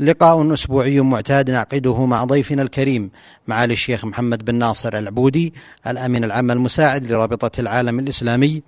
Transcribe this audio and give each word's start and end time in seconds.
لقاء 0.00 0.52
أسبوعي 0.52 1.00
معتاد 1.00 1.50
نعقده 1.50 2.04
مع 2.04 2.24
ضيفنا 2.24 2.62
الكريم 2.62 3.10
معالي 3.46 3.72
الشيخ 3.72 4.04
محمد 4.04 4.44
بن 4.44 4.54
ناصر 4.54 4.98
العبودي 4.98 5.54
الأمين 5.86 6.24
العام 6.24 6.50
المساعد 6.50 7.12
لرابطة 7.12 7.60
العالم 7.60 7.98
الإسلامي 7.98 8.62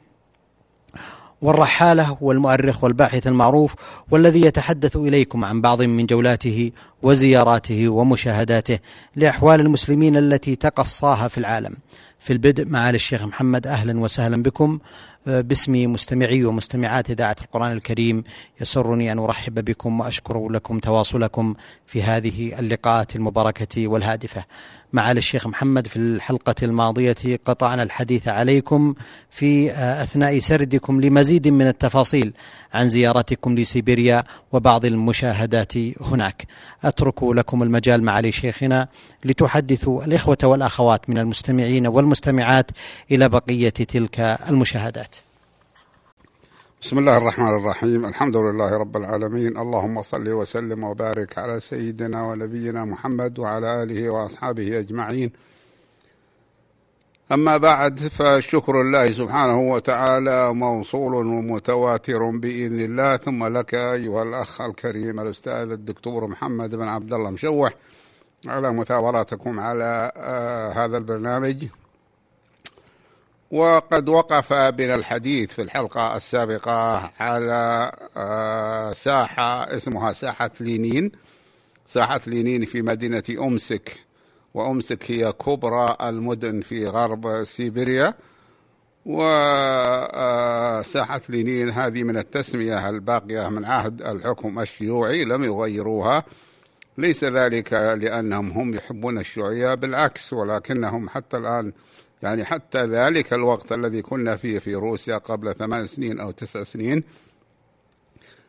والرحالة 1.43 2.17
والمؤرخ 2.21 2.85
والباحث 2.85 3.27
المعروف 3.27 3.75
والذي 4.11 4.41
يتحدث 4.41 4.97
إليكم 4.97 5.45
عن 5.45 5.61
بعض 5.61 5.83
من 5.83 6.07
جولاته 6.07 6.73
وزياراته 7.03 7.89
ومشاهداته 7.89 8.79
لأحوال 9.17 9.61
المسلمين 9.61 10.17
التي 10.17 10.57
تقصاها 10.57 11.29
في 11.29 11.39
العالم. 11.39 11.75
في 12.19 12.33
البدء 12.33 12.65
معالي 12.67 12.97
الشيخ 12.97 13.23
محمد 13.23 13.67
أهلا 13.67 14.01
وسهلا 14.01 14.43
بكم 14.43 14.79
باسم 15.27 15.93
مستمعي 15.93 16.45
ومستمعات 16.45 17.11
إذاعة 17.11 17.37
القرآن 17.43 17.73
الكريم 17.73 18.25
يسرني 18.61 19.13
أن 19.13 19.19
أرحب 19.19 19.65
بكم 19.65 20.01
وأشكر 20.01 20.49
لكم 20.49 20.79
تواصلكم 20.79 21.55
في 21.87 22.03
هذه 22.03 22.59
اللقاءات 22.59 23.17
المباركة 23.17 23.89
والهادفة. 23.89 24.45
معالي 24.93 25.19
الشيخ 25.19 25.47
محمد 25.47 25.87
في 25.87 25.97
الحلقة 25.97 26.55
الماضية 26.63 27.41
قطعنا 27.45 27.83
الحديث 27.83 28.29
عليكم 28.29 28.95
في 29.31 29.73
أثناء 30.03 30.39
سردكم 30.39 31.01
لمزيد 31.01 31.49
من 31.49 31.69
التفاصيل 31.69 32.33
عن 32.75 32.89
زيارتكم 32.89 33.59
لسيبيريا 33.59 34.25
وبعض 34.53 34.85
المشاهدات 34.85 35.73
هناك. 36.01 36.47
أترك 36.85 37.23
لكم 37.23 37.63
المجال 37.63 38.03
معالي 38.03 38.33
شيخنا 38.33 38.89
لتحدثوا 39.25 40.05
الإخوة 40.05 40.39
والأخوات 40.43 41.11
من 41.11 41.19
المستمعين 41.19 41.87
والمستمعات 41.87 42.71
إلى 43.11 43.29
بقية 43.29 43.71
تلك 43.71 44.21
المشاهدات. 44.21 45.17
بسم 46.83 46.99
الله 46.99 47.17
الرحمن 47.17 47.55
الرحيم. 47.55 48.05
الحمد 48.05 48.37
لله 48.37 48.79
رب 48.79 48.97
العالمين. 48.97 49.59
اللهم 49.59 50.03
صل 50.03 50.29
وسلم 50.29 50.85
وبارك 50.85 51.39
على 51.39 51.61
سيدنا 51.61 52.23
ونبينا 52.23 52.85
محمد 52.85 53.39
وعلى 53.39 53.83
آله 53.83 54.11
وأصحابه 54.11 54.79
أجمعين. 54.79 55.33
أما 57.33 57.57
بعد 57.57 57.99
فشكر 57.99 58.81
الله 58.81 59.11
سبحانه 59.11 59.73
وتعالى 59.73 60.55
موصول 60.55 61.15
ومتواتر 61.15 62.31
بإذن 62.31 62.81
الله. 62.81 63.17
ثم 63.17 63.45
لك 63.45 63.75
أيها 63.75 64.23
الأخ 64.23 64.61
الكريم 64.61 65.21
الأستاذ 65.21 65.71
الدكتور 65.71 66.27
محمد 66.27 66.75
بن 66.75 66.89
عبد 66.89 67.13
الله 67.13 67.31
مشوح 67.31 67.73
على 68.47 68.73
مثابرتكم 68.73 69.61
على 69.61 70.13
هذا 70.77 70.97
البرنامج. 70.97 71.57
وقد 73.53 74.09
وقف 74.09 74.53
بنا 74.53 74.95
الحديث 74.95 75.53
في 75.53 75.63
الحلقة 75.63 76.17
السابقة 76.17 77.11
على 77.21 77.93
ساحة 78.97 79.77
اسمها 79.77 80.13
ساحة 80.13 80.51
لينين. 80.61 81.13
ساحة 81.87 82.21
لينين 82.27 82.65
في 82.65 82.83
مدينة 82.83 83.23
أمسك 83.31 84.01
وأمسك 84.55 85.11
هي 85.11 85.33
كبرى 85.33 85.97
المدن 86.03 86.61
في 86.61 86.87
غرب 86.87 87.45
سيبيريا. 87.45 88.15
وساحة 89.07 89.21
لينين 91.29 91.71
هذه 91.71 92.05
من 92.05 92.17
التسمية 92.17 92.89
الباقية 92.89 93.49
من 93.49 93.65
عهد 93.65 94.03
الحكم 94.03 94.59
الشيوعي 94.61 95.25
لم 95.25 95.45
يغيروها. 95.45 96.25
ليس 96.99 97.25
ذلك 97.25 97.73
لأنهم 97.73 98.51
هم 98.51 98.75
يحبون 98.75 99.19
الشيوعية 99.19 99.75
بالعكس 99.75 100.33
ولكنهم 100.33 101.09
حتى 101.09 101.37
الآن 101.37 101.73
يعني 102.23 102.45
حتى 102.45 102.85
ذلك 102.85 103.33
الوقت 103.33 103.73
الذي 103.73 104.03
كنا 104.03 104.37
فيه 104.37 104.59
في 104.59 104.75
روسيا 104.75 105.19
قبل 105.19 105.55
ثمان 105.55 105.87
سنين 105.87 106.21
أو 106.21 106.31
تسع 106.31 106.63
سنين 106.63 107.03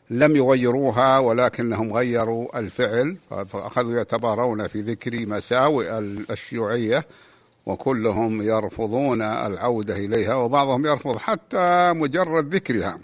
لم 0.10 0.36
يغيروها 0.36 1.20
ولكنهم 1.20 1.94
غيروا 1.94 2.60
الفعل 2.60 3.18
فأخذوا 3.30 4.02
يتبارون 4.02 4.68
في 4.68 4.82
ذكر 4.82 5.26
مساوئ 5.26 6.00
الشيوعية 6.30 7.06
وكلهم 7.66 8.42
يرفضون 8.42 9.22
العودة 9.22 9.98
إليها 9.98 10.36
وبعضهم 10.36 10.86
يرفض 10.86 11.18
حتى 11.18 11.94
مجرد 11.94 12.56
ذكرها. 12.56 13.00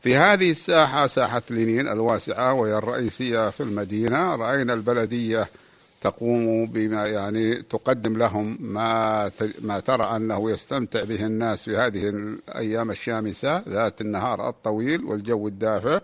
في 0.00 0.16
هذه 0.16 0.50
الساحة 0.50 1.06
ساحة 1.06 1.42
لينين 1.50 1.88
الواسعة 1.88 2.52
وهي 2.52 2.78
الرئيسية 2.78 3.50
في 3.50 3.62
المدينة 3.62 4.34
رأينا 4.34 4.74
البلدية 4.74 5.48
تقوم 6.02 6.66
بما 6.66 7.06
يعني 7.06 7.54
تقدم 7.54 8.18
لهم 8.18 8.58
ما 8.60 9.30
ما 9.60 9.80
ترى 9.80 10.16
أنه 10.16 10.50
يستمتع 10.50 11.04
به 11.04 11.26
الناس 11.26 11.62
في 11.64 11.76
هذه 11.76 12.08
الأيام 12.08 12.90
الشامسه 12.90 13.58
ذات 13.68 14.00
النهار 14.00 14.48
الطويل 14.48 15.04
والجو 15.04 15.48
الدافئ. 15.48 16.00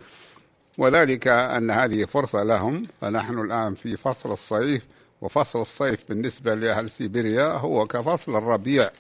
وذلك 0.78 1.28
أن 1.28 1.70
هذه 1.70 2.04
فرصة 2.04 2.42
لهم. 2.42 2.82
فنحن 3.00 3.38
الآن 3.38 3.75
في 3.75 3.97
فصل 3.97 4.32
الصيف 4.32 4.87
وفصل 5.20 5.60
الصيف 5.60 6.04
بالنسبة 6.08 6.54
لأهل 6.54 6.91
سيبيريا 6.91 7.53
هو 7.53 7.87
كفصل 7.87 8.37
الربيع 8.37 8.91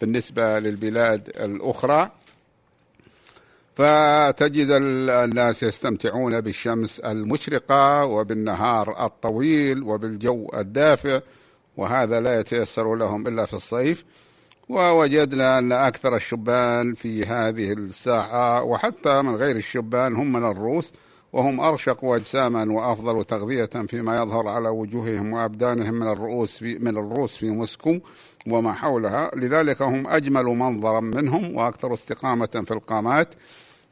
بالنسبة 0.00 0.58
للبلاد 0.58 1.28
الأخرى. 1.28 2.10
فتجد 3.76 4.68
الناس 5.10 5.62
يستمتعون 5.62 6.40
بالشمس 6.40 7.00
المشرقة 7.00 8.04
وبالنهار 8.04 9.04
الطويل 9.04 9.82
وبالجو 9.82 10.50
الدافئ 10.54 11.20
وهذا 11.76 12.20
لا 12.20 12.40
يتيسر 12.40 12.94
لهم 12.94 13.26
إلا 13.26 13.46
في 13.46 13.54
الصيف. 13.54 14.04
ووجدنا 14.68 15.58
أن 15.58 15.72
أكثر 15.72 16.16
الشبان 16.16 16.94
في 16.94 17.24
هذه 17.24 17.72
الساعة 17.72 18.62
وحتى 18.62 19.22
من 19.22 19.34
غير 19.34 19.56
الشبان 19.56 20.16
هم 20.16 20.32
من 20.32 20.44
الروس 20.44 20.92
وهم 21.32 21.60
أرشق 21.60 22.04
أجساما 22.04 22.72
وأفضل 22.72 23.24
تغذية 23.24 23.70
فيما 23.88 24.16
يظهر 24.22 24.48
على 24.48 24.68
وجوههم 24.68 25.32
وأبدانهم 25.32 25.94
من 25.94 26.08
الرؤوس 26.08 26.58
في 26.58 26.78
من 26.78 26.96
الروس 26.96 27.36
في 27.36 27.50
موسكو 27.50 27.98
وما 28.46 28.72
حولها. 28.72 29.30
لذلك 29.34 29.82
هم 29.82 30.06
أجمل 30.06 30.44
منظرا 30.44 31.00
منهم 31.00 31.56
وأكثر 31.56 31.94
استقامة 31.94 32.64
في 32.66 32.70
القامات. 32.70 33.34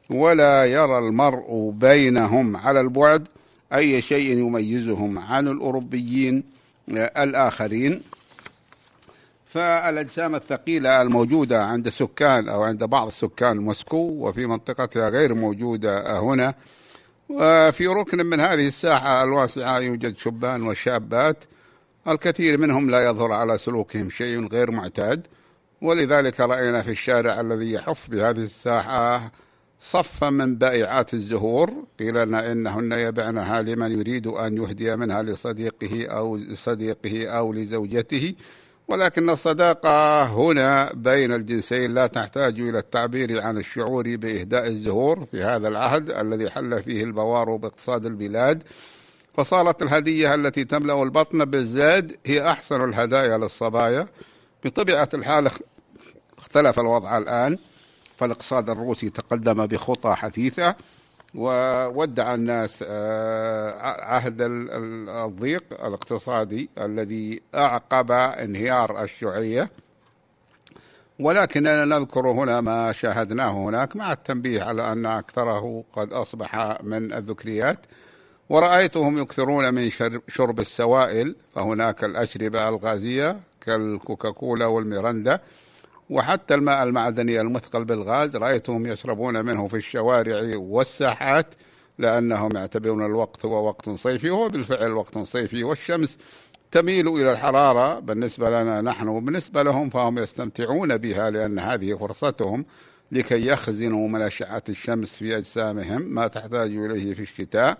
ولا 0.09 0.65
يرى 0.65 0.97
المرء 0.97 1.73
بينهم 1.75 2.57
على 2.57 2.81
البعد 2.81 3.27
أي 3.73 4.01
شيء 4.01 4.37
يميزهم 4.37 5.19
عن 5.19 5.47
الأوروبيين 5.47 6.43
الآخرين. 6.89 8.01
فالأجسام 9.47 10.35
الثقيلة 10.35 11.01
الموجودة 11.01 11.63
عند 11.65 11.89
سكان 11.89 12.49
أو 12.49 12.63
عند 12.63 12.83
بعض 12.83 13.09
سكان 13.09 13.57
موسكو 13.57 13.97
وفي 13.97 14.45
منطقتها 14.45 15.09
غير 15.09 15.33
موجودة 15.33 16.19
هنا. 16.19 16.53
وفي 17.29 17.87
ركن 17.87 18.25
من 18.25 18.39
هذه 18.39 18.67
الساحة 18.67 19.23
الواسعة 19.23 19.79
يوجد 19.79 20.15
شبان 20.15 20.63
وشابات. 20.67 21.43
الكثير 22.07 22.57
منهم 22.57 22.89
لا 22.89 23.09
يظهر 23.09 23.31
على 23.31 23.57
سلوكهم 23.57 24.09
شيء 24.09 24.47
غير 24.47 24.71
معتاد. 24.71 25.27
ولذلك 25.81 26.39
رأينا 26.39 26.81
في 26.81 26.91
الشارع 26.91 27.41
الذي 27.41 27.71
يحف 27.71 28.09
بهذه 28.09 28.43
الساحة 28.43 29.31
صفا 29.81 30.29
من 30.29 30.55
بائعات 30.55 31.13
الزهور 31.13 31.73
قيل 31.99 32.27
لنا 32.27 32.51
إنهن 32.51 32.91
يبعنها 32.91 33.61
لمن 33.61 33.91
يريد 33.99 34.27
أن 34.27 34.57
يهدي 34.57 34.95
منها 34.95 35.23
لصديقه 35.23 36.07
أو 36.07 36.39
صديقه 36.53 37.27
أو 37.27 37.53
لزوجته 37.53 38.35
ولكن 38.87 39.29
الصداقة 39.29 40.23
هنا 40.23 40.93
بين 40.93 41.33
الجنسين 41.33 41.93
لا 41.93 42.07
تحتاج 42.07 42.59
إلى 42.59 42.79
التعبير 42.79 43.41
عن 43.41 43.57
الشعور 43.57 44.15
بإهداء 44.15 44.67
الزهور 44.67 45.25
في 45.31 45.43
هذا 45.43 45.67
العهد 45.67 46.09
الذي 46.09 46.49
حل 46.49 46.81
فيه 46.81 47.03
البوار 47.03 47.55
باقتصاد 47.55 48.05
البلاد. 48.05 48.63
فصارت 49.37 49.81
الهدية 49.81 50.35
التي 50.35 50.63
تملأ 50.63 51.03
البطن 51.03 51.45
بالزاد 51.45 52.17
هي 52.25 52.49
أحسن 52.49 52.83
الهدايا 52.83 53.37
للصبايا. 53.37 54.07
بطبيعة 54.65 55.09
الحال 55.13 55.49
اختلف 56.37 56.79
الوضع 56.79 57.17
الآن. 57.17 57.57
فالاقتصاد 58.17 58.69
الروسي 58.69 59.09
تقدم 59.09 59.65
بخطى 59.65 60.15
حثيثة 60.15 60.75
وودع 61.35 62.33
الناس 62.33 62.83
عهد 64.03 64.37
الضيق 64.41 65.63
الاقتصادي 65.85 66.69
الذي 66.77 67.41
أعقب 67.55 68.11
انهيار 68.11 69.03
الشيوعية. 69.03 69.69
ولكننا 71.19 71.85
نذكر 71.85 72.27
هنا 72.27 72.61
ما 72.61 72.91
شاهدناه 72.91 73.51
هناك 73.51 73.95
مع 73.95 74.11
التنبيه 74.11 74.63
على 74.63 74.91
أن 74.91 75.05
أكثره 75.05 75.83
قد 75.93 76.13
أصبح 76.13 76.81
من 76.83 77.13
الذكريات. 77.13 77.79
ورأيتهم 78.49 79.17
يكثرون 79.17 79.73
من 79.73 79.89
شرب 80.27 80.59
السوائل 80.59 81.35
فهناك 81.55 82.03
الأشربة 82.03 82.69
الغازية 82.69 83.39
كالكوكاكولا 83.61 84.65
والميرندا 84.65 85.39
وحتى 86.09 86.53
الماء 86.53 86.83
المعدني 86.83 87.41
المثقل 87.41 87.85
بالغاز 87.85 88.35
رأيتهم 88.35 88.85
يشربون 88.85 89.45
منه 89.45 89.67
في 89.67 89.77
الشوارع 89.77 90.57
والساحات 90.57 91.55
لأنهم 91.97 92.55
يعتبرون 92.55 93.05
الوقت 93.05 93.45
هو 93.45 93.67
وقت 93.67 93.89
صيفي 93.89 94.29
وهو 94.29 94.49
بالفعل 94.49 94.91
وقت 94.91 95.17
صيفي. 95.17 95.63
والشمس 95.63 96.17
تميل 96.71 97.07
إلى 97.07 97.31
الحرارة 97.31 97.99
بالنسبة 97.99 98.49
لنا 98.49 98.81
نحن 98.81 99.07
وبالنسبة 99.07 99.63
لهم 99.63 99.89
فهم 99.89 100.17
يستمتعون 100.17 100.97
بها 100.97 101.29
لأن 101.29 101.59
هذه 101.59 101.93
فرصتهم 101.93 102.65
لكي 103.11 103.47
يخزنوا 103.47 104.07
من 104.07 104.21
أشعة 104.21 104.63
الشمس 104.69 105.15
في 105.15 105.37
أجسامهم 105.37 106.01
ما 106.01 106.27
تحتاج 106.27 106.75
إليه 106.75 107.13
في 107.13 107.21
الشتاء. 107.21 107.77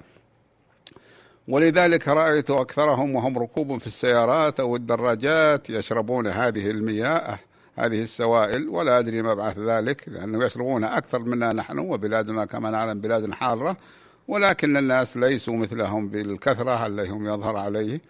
ولذلك 1.48 2.08
رأيت 2.08 2.50
أكثرهم 2.50 3.16
وهم 3.16 3.38
ركوب 3.38 3.78
في 3.78 3.88
السيارات 3.88 4.60
أو 4.60 4.76
الدراجات 4.76 5.70
يشربون 5.70 6.28
هذه 6.28 6.70
المياه. 6.70 7.40
هذه 7.76 8.04
السوائل 8.04 8.70
ولا 8.70 9.00
أدري 9.00 9.22
ما 9.22 9.34
بعث 9.34 9.60
ذلك 9.60 10.04
لأنه 10.08 10.46
يشربون 10.46 10.84
أكثر 10.84 11.20
منا 11.20 11.54
نحن 11.54 11.80
وبلادنا 11.80 12.46
كما 12.46 12.70
نعلم 12.70 13.02
بلاد 13.02 13.34
حارة 13.34 13.78
ولكن 14.28 14.78
الناس 14.78 15.18
ليسوا 15.18 15.56
مثلهم 15.56 16.10
بالكثرة 16.10 16.86
الذي 16.86 17.10
هم 17.10 17.28
يظهر 17.28 17.56
عليه. 17.58 18.02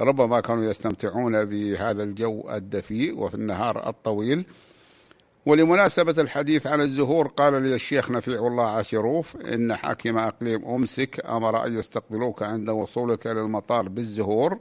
ربما 0.00 0.40
كانوا 0.40 0.64
يستمتعون 0.64 1.44
بهذا 1.44 2.02
الجو 2.02 2.50
الدفيء 2.50 3.18
وفي 3.18 3.34
النهار 3.34 3.88
الطويل. 3.88 4.44
ولمناسبة 5.46 6.22
الحديث 6.22 6.66
عن 6.66 6.80
الزهور 6.80 7.26
قال 7.26 7.62
لي 7.62 7.74
الشيخ 7.74 8.10
نفيع 8.10 8.46
الله 8.46 8.66
عاشروف 8.66 9.36
إن 9.36 9.76
حاكم 9.76 10.18
أقليم 10.18 10.64
أمسك 10.64 11.26
أمر 11.26 11.66
أن 11.66 11.78
يستقبلوك 11.78 12.42
عند 12.42 12.70
وصولك 12.70 13.26
إلى 13.26 13.40
المطار 13.40 13.88
بالزهور. 13.88 14.58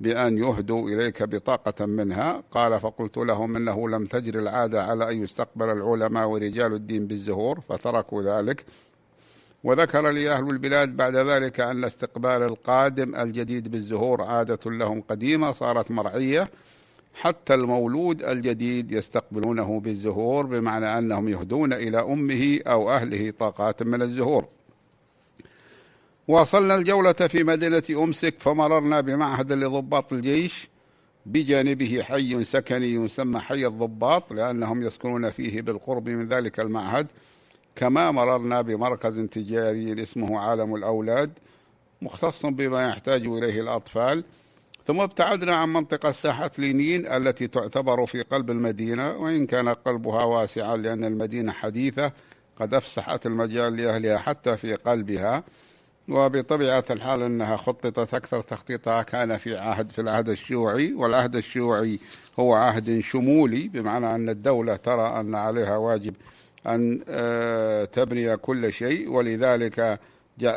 بأن 0.00 0.38
يهدوا 0.38 0.90
إليك 0.90 1.22
بطاقة 1.22 1.86
منها. 1.86 2.42
قال 2.50 2.80
فقلت 2.80 3.16
لهم 3.16 3.56
إنه 3.56 3.88
لم 3.88 4.04
تجر 4.06 4.38
العادة 4.38 4.84
على 4.84 5.10
أن 5.10 5.22
يستقبل 5.22 5.70
العلماء 5.70 6.26
ورجال 6.28 6.74
الدين 6.74 7.06
بالزهور 7.06 7.60
فتركوا 7.60 8.22
ذلك. 8.22 8.64
وذكر 9.64 10.10
لي 10.10 10.32
أهل 10.32 10.46
البلاد 10.50 10.96
بعد 10.96 11.16
ذلك 11.16 11.60
أن 11.60 11.84
استقبال 11.84 12.42
القادم 12.42 13.14
الجديد 13.14 13.68
بالزهور 13.68 14.22
عادة 14.22 14.70
لهم 14.70 15.00
قديمة 15.00 15.52
صارت 15.52 15.90
مرعية. 15.90 16.50
حتى 17.14 17.54
المولود 17.54 18.22
الجديد 18.22 18.92
يستقبلونه 18.92 19.80
بالزهور 19.80 20.46
بمعنى 20.46 20.98
أنهم 20.98 21.28
يهدون 21.28 21.72
إلى 21.72 21.98
أمه 22.00 22.60
أو 22.66 22.90
أهله 22.90 23.30
طاقات 23.30 23.82
من 23.82 24.02
الزهور. 24.02 24.57
واصلنا 26.28 26.74
الجولة 26.74 27.12
في 27.12 27.44
مدينة 27.44 27.82
أمسك 27.90 28.34
فمررنا 28.38 29.00
بمعهد 29.00 29.52
لضباط 29.52 30.12
الجيش 30.12 30.68
بجانبه 31.26 32.02
حي 32.02 32.44
سكني 32.44 32.94
يسمى 32.94 33.40
حي 33.40 33.66
الضباط 33.66 34.32
لأنهم 34.32 34.82
يسكنون 34.82 35.30
فيه 35.30 35.62
بالقرب 35.62 36.08
من 36.08 36.28
ذلك 36.28 36.60
المعهد 36.60 37.06
كما 37.76 38.10
مررنا 38.10 38.60
بمركز 38.60 39.18
تجاري 39.20 40.02
اسمه 40.02 40.38
عالم 40.38 40.74
الأولاد 40.74 41.30
مختص 42.02 42.46
بما 42.46 42.88
يحتاج 42.88 43.26
إليه 43.26 43.60
الأطفال. 43.60 44.24
ثم 44.86 45.00
ابتعدنا 45.00 45.54
عن 45.54 45.72
منطقة 45.72 46.12
ساحة 46.12 46.50
لينين 46.58 47.06
التي 47.06 47.46
تعتبر 47.46 48.06
في 48.06 48.22
قلب 48.22 48.50
المدينة 48.50 49.16
وإن 49.16 49.46
كان 49.46 49.68
قلبها 49.68 50.24
واسعا 50.24 50.76
لأن 50.76 51.04
المدينة 51.04 51.52
حديثة 51.52 52.12
قد 52.56 52.74
أفسحت 52.74 53.26
المجال 53.26 53.76
لأهلها 53.76 54.18
حتى 54.18 54.56
في 54.56 54.74
قلبها. 54.74 55.44
وبطبيعة 56.08 56.84
الحال 56.90 57.22
أنها 57.22 57.56
خططت 57.56 58.14
أكثر 58.14 58.40
تخطيطها 58.40 59.02
كان 59.02 59.36
في 59.36 59.56
عهد 59.56 59.92
في 59.92 60.00
العهد 60.00 60.28
الشيوعي 60.28 60.92
والعهد 60.92 61.36
الشيوعي 61.36 61.98
هو 62.38 62.54
عهد 62.54 63.00
شمولي 63.00 63.68
بمعنى 63.68 64.14
أن 64.14 64.28
الدولة 64.28 64.76
ترى 64.76 65.20
أن 65.20 65.34
عليها 65.34 65.76
واجب 65.76 66.14
أن 66.66 67.04
آه، 67.08 67.84
تبني 67.84 68.36
كل 68.36 68.72
شيء 68.72 69.10
ولذلك 69.10 70.00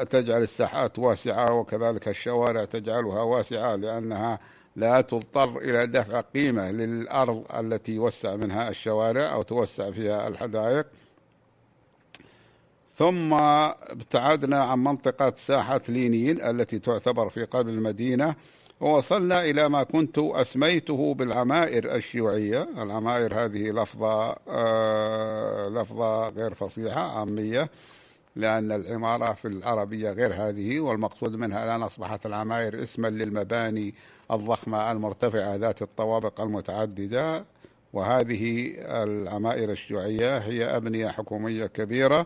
تجعل 0.09 0.42
الساحات 0.42 1.00
واسعة 1.00 1.53
وكذلك 1.53 2.07
الشوارع 2.07 2.65
تجعلها 2.65 3.21
واسعة 3.21 3.75
لأنها 3.75 4.39
لا 4.75 5.01
تضطر 5.01 5.57
إلى 5.57 5.88
دفع 5.88 6.21
قيمة 6.21 6.71
للأرض 6.71 7.44
التي 7.59 7.92
يوسع 7.92 8.36
منها 8.36 8.69
الشوارع 8.69 9.33
أو 9.33 9.42
توسع 9.42 9.92
فيها 9.92 10.27
الحدائق. 10.27 10.86
ثم 12.95 13.33
ابتعدنا 13.33 14.63
عن 14.63 14.83
منطقة 14.83 15.33
ساحة 15.38 15.81
لينين 15.89 16.41
التي 16.41 16.79
تعتبر 16.79 17.29
في 17.29 17.43
قلب 17.43 17.69
المدينة 17.69 18.35
ووصلنا 18.81 19.43
إلى 19.43 19.69
ما 19.69 19.83
كنت 19.83 20.17
أسميته 20.17 21.13
بالعمائر 21.13 21.95
الشيوعية. 21.95 22.69
العمائر 22.77 23.43
هذه 23.45 23.71
لفظة 23.71 24.35
آه 24.47 25.67
لفظة 25.69 26.29
غير 26.29 26.53
فصيحة 26.53 27.19
عامية 27.19 27.69
لأن 28.35 28.71
العمارة 28.71 29.33
في 29.33 29.47
العربية 29.47 30.11
غير 30.11 30.33
هذه 30.33 30.79
والمقصود 30.79 31.35
منها 31.35 31.63
الآن 31.63 31.83
أصبحت 31.83 32.25
العماير 32.25 32.83
اسما 32.83 33.07
للمباني 33.07 33.95
الضخمة 34.31 34.91
المرتفعة 34.91 35.55
ذات 35.55 35.81
الطوابق 35.81 36.41
المتعددة. 36.41 37.45
وهذه 37.93 38.73
العمائر 38.77 39.71
الشيوعية 39.71 40.38
هي 40.38 40.65
أبنية 40.77 41.07
حكومية 41.07 41.65
كبيرة 41.65 42.25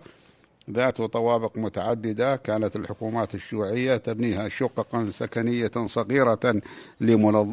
ذات 0.71 1.01
طوابق 1.01 1.57
متعددة 1.57 2.35
كانت 2.35 2.75
الحكومات 2.75 3.35
الشيوعية 3.35 3.97
تبنيها 3.97 4.50
شققا 4.50 5.07
سكنية 5.12 5.71
صغيرة 5.85 6.62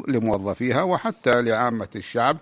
لموظفيها 0.07 0.83
وحتى 0.83 1.41
لعامة 1.41 1.87
الشعب 1.95 2.37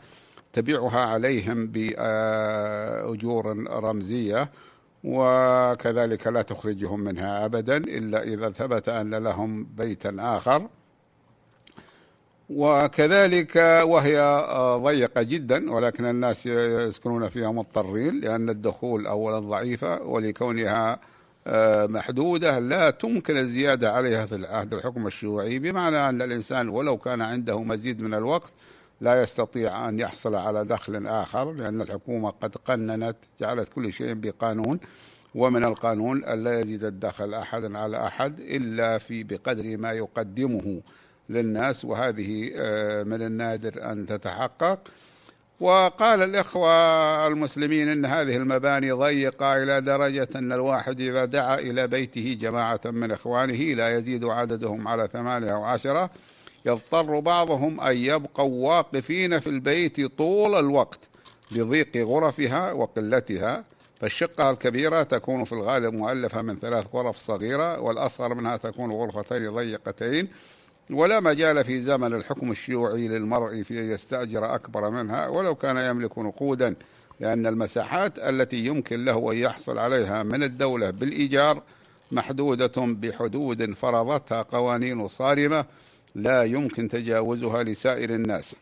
تبيعها 0.54 1.00
عليهم 1.00 1.68
بأجور 1.68 3.46
رمزية 3.70 4.50
وكذلك 5.04 6.28
لا 6.28 6.42
تخرجهم 6.42 7.00
منها 7.00 7.46
أبدا 7.46 7.78
إلا 7.78 8.24
إذا 8.24 8.50
ثبت 8.50 8.90
أن 8.90 9.16
لهم 9.16 9.64
بيتا 9.64 10.16
آخر. 10.20 10.68
وكذلك 12.56 13.56
وهي 13.84 14.46
ضيقة 14.84 15.22
جدا 15.22 15.72
ولكن 15.72 16.06
الناس 16.06 16.46
يسكنون 16.46 17.30
فيها 17.30 17.52
مضطرين 17.52 18.20
لأن 18.20 18.50
الدخول 18.50 19.08
أولا 19.08 19.40
ضعيفة 19.40 20.02
ولكونها 20.02 21.00
محدودة 21.88 22.60
لا 22.60 22.90
تمكن 22.90 23.38
الزيادة 23.38 23.92
عليها 23.92 24.26
في 24.26 24.36
العهد. 24.36 24.74
الحكم 24.74 25.08
الشيوعي 25.08 25.60
بمعنى 25.60 26.10
أن 26.10 26.22
الإنسان 26.22 26.70
ولو 26.70 26.98
كان 26.98 27.22
عنده 27.22 27.64
مزيد 27.64 28.02
من 28.02 28.14
الوقت 28.14 28.52
لا 29.02 29.22
يستطيع 29.22 29.90
أن 29.90 30.00
يحصل 30.00 30.36
على 30.36 30.66
دخل 30.66 31.08
آخر 31.08 31.52
لأن 31.52 31.82
الحكومة 31.82 32.30
قد 32.30 32.56
قننت 32.56 33.16
جعلت 33.42 33.70
كل 33.70 33.94
شيء 33.94 34.14
بقانون 34.14 34.80
ومن 35.36 35.66
القانون 35.66 36.24
ألا 36.24 36.60
يزيد 36.60 36.84
الدخل 36.84 37.34
أحد 37.34 37.76
على 37.76 38.08
أحد 38.08 38.40
إلا 38.40 38.98
في 38.98 39.24
بقدر 39.24 39.78
ما 39.78 39.92
يقدمه. 39.92 40.82
للناس 41.32 41.86
وهذه 41.86 42.52
آه، 42.56 43.04
من 43.04 43.22
النادر 43.22 43.92
أن 43.92 44.06
تتحقق. 44.06 44.80
وقال 45.62 46.22
الإخوة 46.22 47.28
المسلمين 47.28 47.90
أن 47.90 48.06
هذه 48.06 48.36
المباني 48.36 48.92
ضيقة 48.92 49.64
إلى 49.64 49.82
درجة 49.82 50.28
أن 50.36 50.52
الواحد 50.52 51.02
إذا 51.02 51.26
دعا 51.26 51.56
إلى 51.56 51.88
بيته 51.88 52.38
جماعة 52.42 52.80
من 52.86 53.12
إخوانه 53.12 53.74
لا 53.74 53.98
يزيد 53.98 54.26
عددهم 54.26 54.88
على 54.88 55.10
ثمانية 55.14 55.54
أو 55.54 55.64
عشرة. 55.64 56.10
يضطر 56.66 57.20
بعضهم 57.20 57.82
أن 57.82 57.98
يبقوا 57.98 58.70
واقفين 58.70 59.40
في 59.40 59.48
البيت 59.48 60.18
طول 60.18 60.56
الوقت 60.56 61.00
لضيق 61.52 61.98
غرفها 61.98 62.72
وقلتها. 62.72 63.64
فالشقة 64.00 64.50
الكبيرة 64.50 65.04
تكون 65.04 65.44
في 65.44 65.54
الغالب 65.54 65.94
مؤلفة 65.94 66.42
من 66.42 66.56
ثلاث 66.56 66.86
غرف 66.94 67.20
صغيرة 67.20 67.80
والأصغر 67.80 68.34
منها 68.34 68.58
تكون 68.58 68.92
غرفتين 68.92 69.50
ضيقتين. 69.50 70.28
ولا 70.92 71.20
مجال 71.20 71.64
في 71.64 71.82
زمن 71.82 72.14
الحكم 72.14 72.52
الشيوعي 72.52 73.08
للمرء 73.08 73.64
في 73.64 73.80
أن 73.80 73.92
يستأجر 73.92 74.56
أكبر 74.56 74.90
منها 74.90 75.28
ولو 75.28 75.56
كان 75.56 75.78
يملك 75.78 76.18
نقودا 76.18 76.76
لأن 77.20 77.48
المساحات 77.48 78.20
التي 78.20 78.66
يمكن 78.66 79.06
له 79.06 79.32
أن 79.32 79.38
يحصل 79.38 79.78
عليها 79.78 80.24
من 80.24 80.44
الدولة 80.44 80.90
بالإيجار 80.90 81.62
محدودة 82.12 82.72
بحدود 82.78 83.74
فرضتها 83.74 84.42
قوانين 84.42 85.08
صارمة 85.08 85.66
لا 86.16 86.44
يمكن 86.44 86.90
تجاوزها 86.90 87.64
لسائر 87.64 88.10
الناس. 88.10 88.56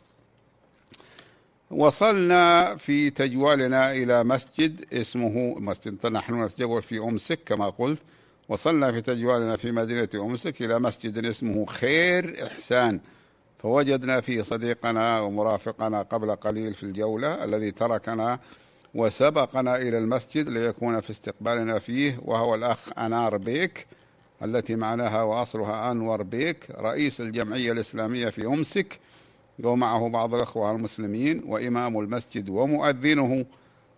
وصلنا 1.71 2.75
في 2.75 3.09
تجوالنا 3.09 3.91
إلى 3.91 4.24
مسجد 4.24 4.86
اسمه 4.93 5.55
مسجد 5.59 6.07
نحن 6.07 6.43
نتجول 6.43 6.81
في 6.81 7.00
أمسك 7.00 7.39
كما 7.45 7.69
قلت. 7.69 8.01
وصلنا 8.49 8.91
في 8.91 9.01
تجوالنا 9.01 9.55
في 9.55 9.71
مدينة 9.71 10.09
أمسك 10.15 10.61
إلى 10.61 10.79
مسجد 10.79 11.25
اسمه 11.25 11.65
خير 11.65 12.47
إحسان. 12.47 12.99
فوجدنا 13.59 14.21
فيه 14.21 14.41
صديقنا 14.41 15.19
ومرافقنا 15.19 16.01
قبل 16.01 16.35
قليل 16.35 16.73
في 16.73 16.83
الجولة 16.83 17.43
الذي 17.43 17.71
تركنا 17.71 18.39
وسبقنا 18.95 19.75
إلى 19.75 19.97
المسجد 19.97 20.49
ليكون 20.49 20.99
في 20.99 21.09
استقبالنا 21.09 21.79
فيه 21.79 22.19
وهو 22.25 22.55
الأخ 22.55 22.79
أنار 22.97 23.37
بيك 23.37 23.87
التي 24.43 24.75
معناها 24.75 25.23
وأصلها 25.23 25.91
أنور 25.91 26.23
بيك 26.23 26.67
رئيس 26.79 27.21
الجمعية 27.21 27.71
الإسلامية 27.71 28.29
في 28.29 28.45
أمسك 28.45 28.99
ومعه 29.63 30.09
بعض 30.09 30.35
الأخوة 30.35 30.71
المسلمين 30.71 31.43
وإمام 31.45 31.99
المسجد 31.99 32.49
ومؤذنه. 32.49 33.45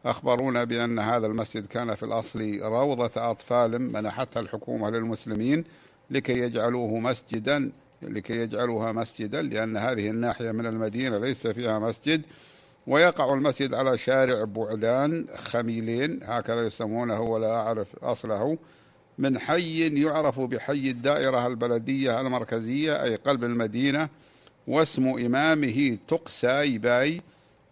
أخبرونا 0.05 0.63
بأن 0.63 0.99
هذا 0.99 1.27
المسجد 1.27 1.65
كان 1.65 1.95
في 1.95 2.03
الأصل 2.03 2.59
روضة 2.61 3.31
أطفال 3.31 3.81
منحتها 3.81 4.39
الحكومة 4.39 4.89
للمسلمين 4.89 5.63
لكي 6.11 6.39
يجعلوه 6.39 6.99
مسجدا 6.99 7.71
لكي 8.01 8.33
يجعلوها 8.37 8.91
مسجدا 8.91 9.41
لأن 9.41 9.77
هذه 9.77 10.09
الناحية 10.09 10.51
من 10.51 10.65
المدينة 10.65 11.17
ليس 11.17 11.47
فيها 11.47 11.79
مسجد. 11.79 12.21
ويقع 12.87 13.33
المسجد 13.33 13.73
على 13.73 13.97
شارع 13.97 14.43
بعدان 14.43 15.25
خميلين 15.37 16.19
هكذا 16.23 16.67
يسمونه 16.67 17.21
ولا 17.21 17.55
أعرف 17.55 17.87
أصله 18.03 18.57
من 19.17 19.39
حي 19.39 20.01
يعرف 20.03 20.39
بحي 20.39 20.89
الدائرة 20.89 21.47
البلدية 21.47 22.21
المركزية 22.21 23.03
أي 23.03 23.15
قلب 23.15 23.43
المدينة 23.43 24.09
واسم 24.67 25.07
إمامه 25.07 25.97
تقساي 26.07 26.77
باي 26.77 27.21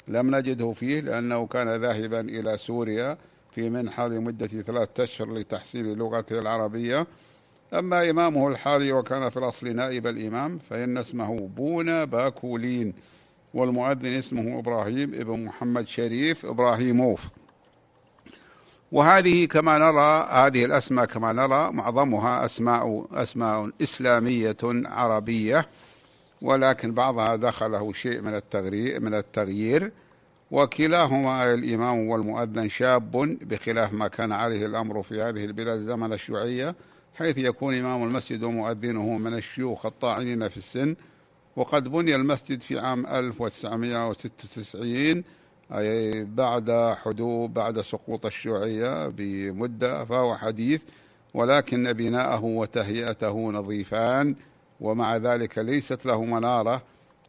لم 0.10 0.36
نجده 0.36 0.72
فيه 0.72 1.00
لأنه 1.00 1.48
كان 1.48 1.76
ذاهبا 1.76 2.20
إلى 2.20 2.58
سوريا 2.58 3.18
في 3.52 3.70
منحة 3.70 4.08
لمدة 4.08 4.48
ثلاثة 4.48 5.04
أشهر 5.04 5.34
لتحسين 5.34 5.94
لغته 5.94 6.40
العربية. 6.40 7.08
أما 7.74 8.10
إمامه 8.10 8.48
الحالي 8.48 8.92
وكان 8.92 9.30
في 9.30 9.38
الأصل 9.38 9.76
نائب 9.76 10.08
الإمام 10.08 10.60
فإن 10.70 10.98
اسمه 10.98 11.40
بونا 11.48 12.06
باكولين 12.06 12.94
والمؤذن 13.54 14.06
اسمه 14.06 14.60
إبراهيم 14.60 15.14
ابن 15.14 15.46
محمد 15.46 15.88
شريف 15.88 16.46
إبراهيموف. 16.46 17.30
وهذه 18.92 19.46
كما 19.46 19.78
نرى 19.78 20.28
هذه 20.32 20.66
الأسماء 20.66 21.06
كما 21.06 21.34
نرى 21.34 21.72
معظمها 21.72 22.46
أسماء 22.46 23.06
أسماء 23.12 23.70
إسلامية 23.82 24.58
عربية. 24.86 25.66
ولكن 26.42 26.94
بعضها 26.94 27.36
دخله 27.36 27.94
شيء 27.94 28.22
من 28.22 28.36
التغيير 28.36 29.02
من 29.02 29.14
التغيير 29.14 29.92
وكلاهما 30.52 31.54
الإمام 31.54 32.08
والمؤذن 32.08 32.70
شاب 32.70 33.12
بخلاف 33.42 33.94
ما 33.94 34.08
كان 34.08 34.32
عليه 34.32 34.66
الأمر 34.66 35.04
في 35.04 35.22
هذه 35.22 35.46
البلاد 35.46 35.80
زمن 35.80 36.14
الشيوعية 36.14 36.76
حيث 37.20 37.38
يكون 37.38 37.76
إمام 37.76 38.04
المسجد 38.04 38.44
ومؤذنه 38.44 39.18
من 39.18 39.34
الشيوخ 39.34 39.86
الطاعنين 39.86 40.48
في 40.48 40.58
السن. 40.58 40.96
وقد 41.56 41.88
بني 41.88 42.16
المسجد 42.16 42.62
في 42.62 42.80
عام 42.80 43.06
1996 43.06 45.24
أي 45.72 46.24
بعد 46.24 46.96
حدوث 47.04 47.52
بعد 47.52 47.82
سقوط 47.82 48.26
الشيوعية 48.26 49.08
بمدة 49.08 50.06
فهو 50.06 50.38
حديث 50.38 50.82
ولكن 51.34 51.94
بناءه 51.94 52.44
وتهيئته 52.44 53.52
نظيفان. 53.52 54.36
ومع 54.82 55.18
ذلك 55.18 55.58
ليست 55.58 56.06
له 56.06 56.24
منارة 56.24 56.82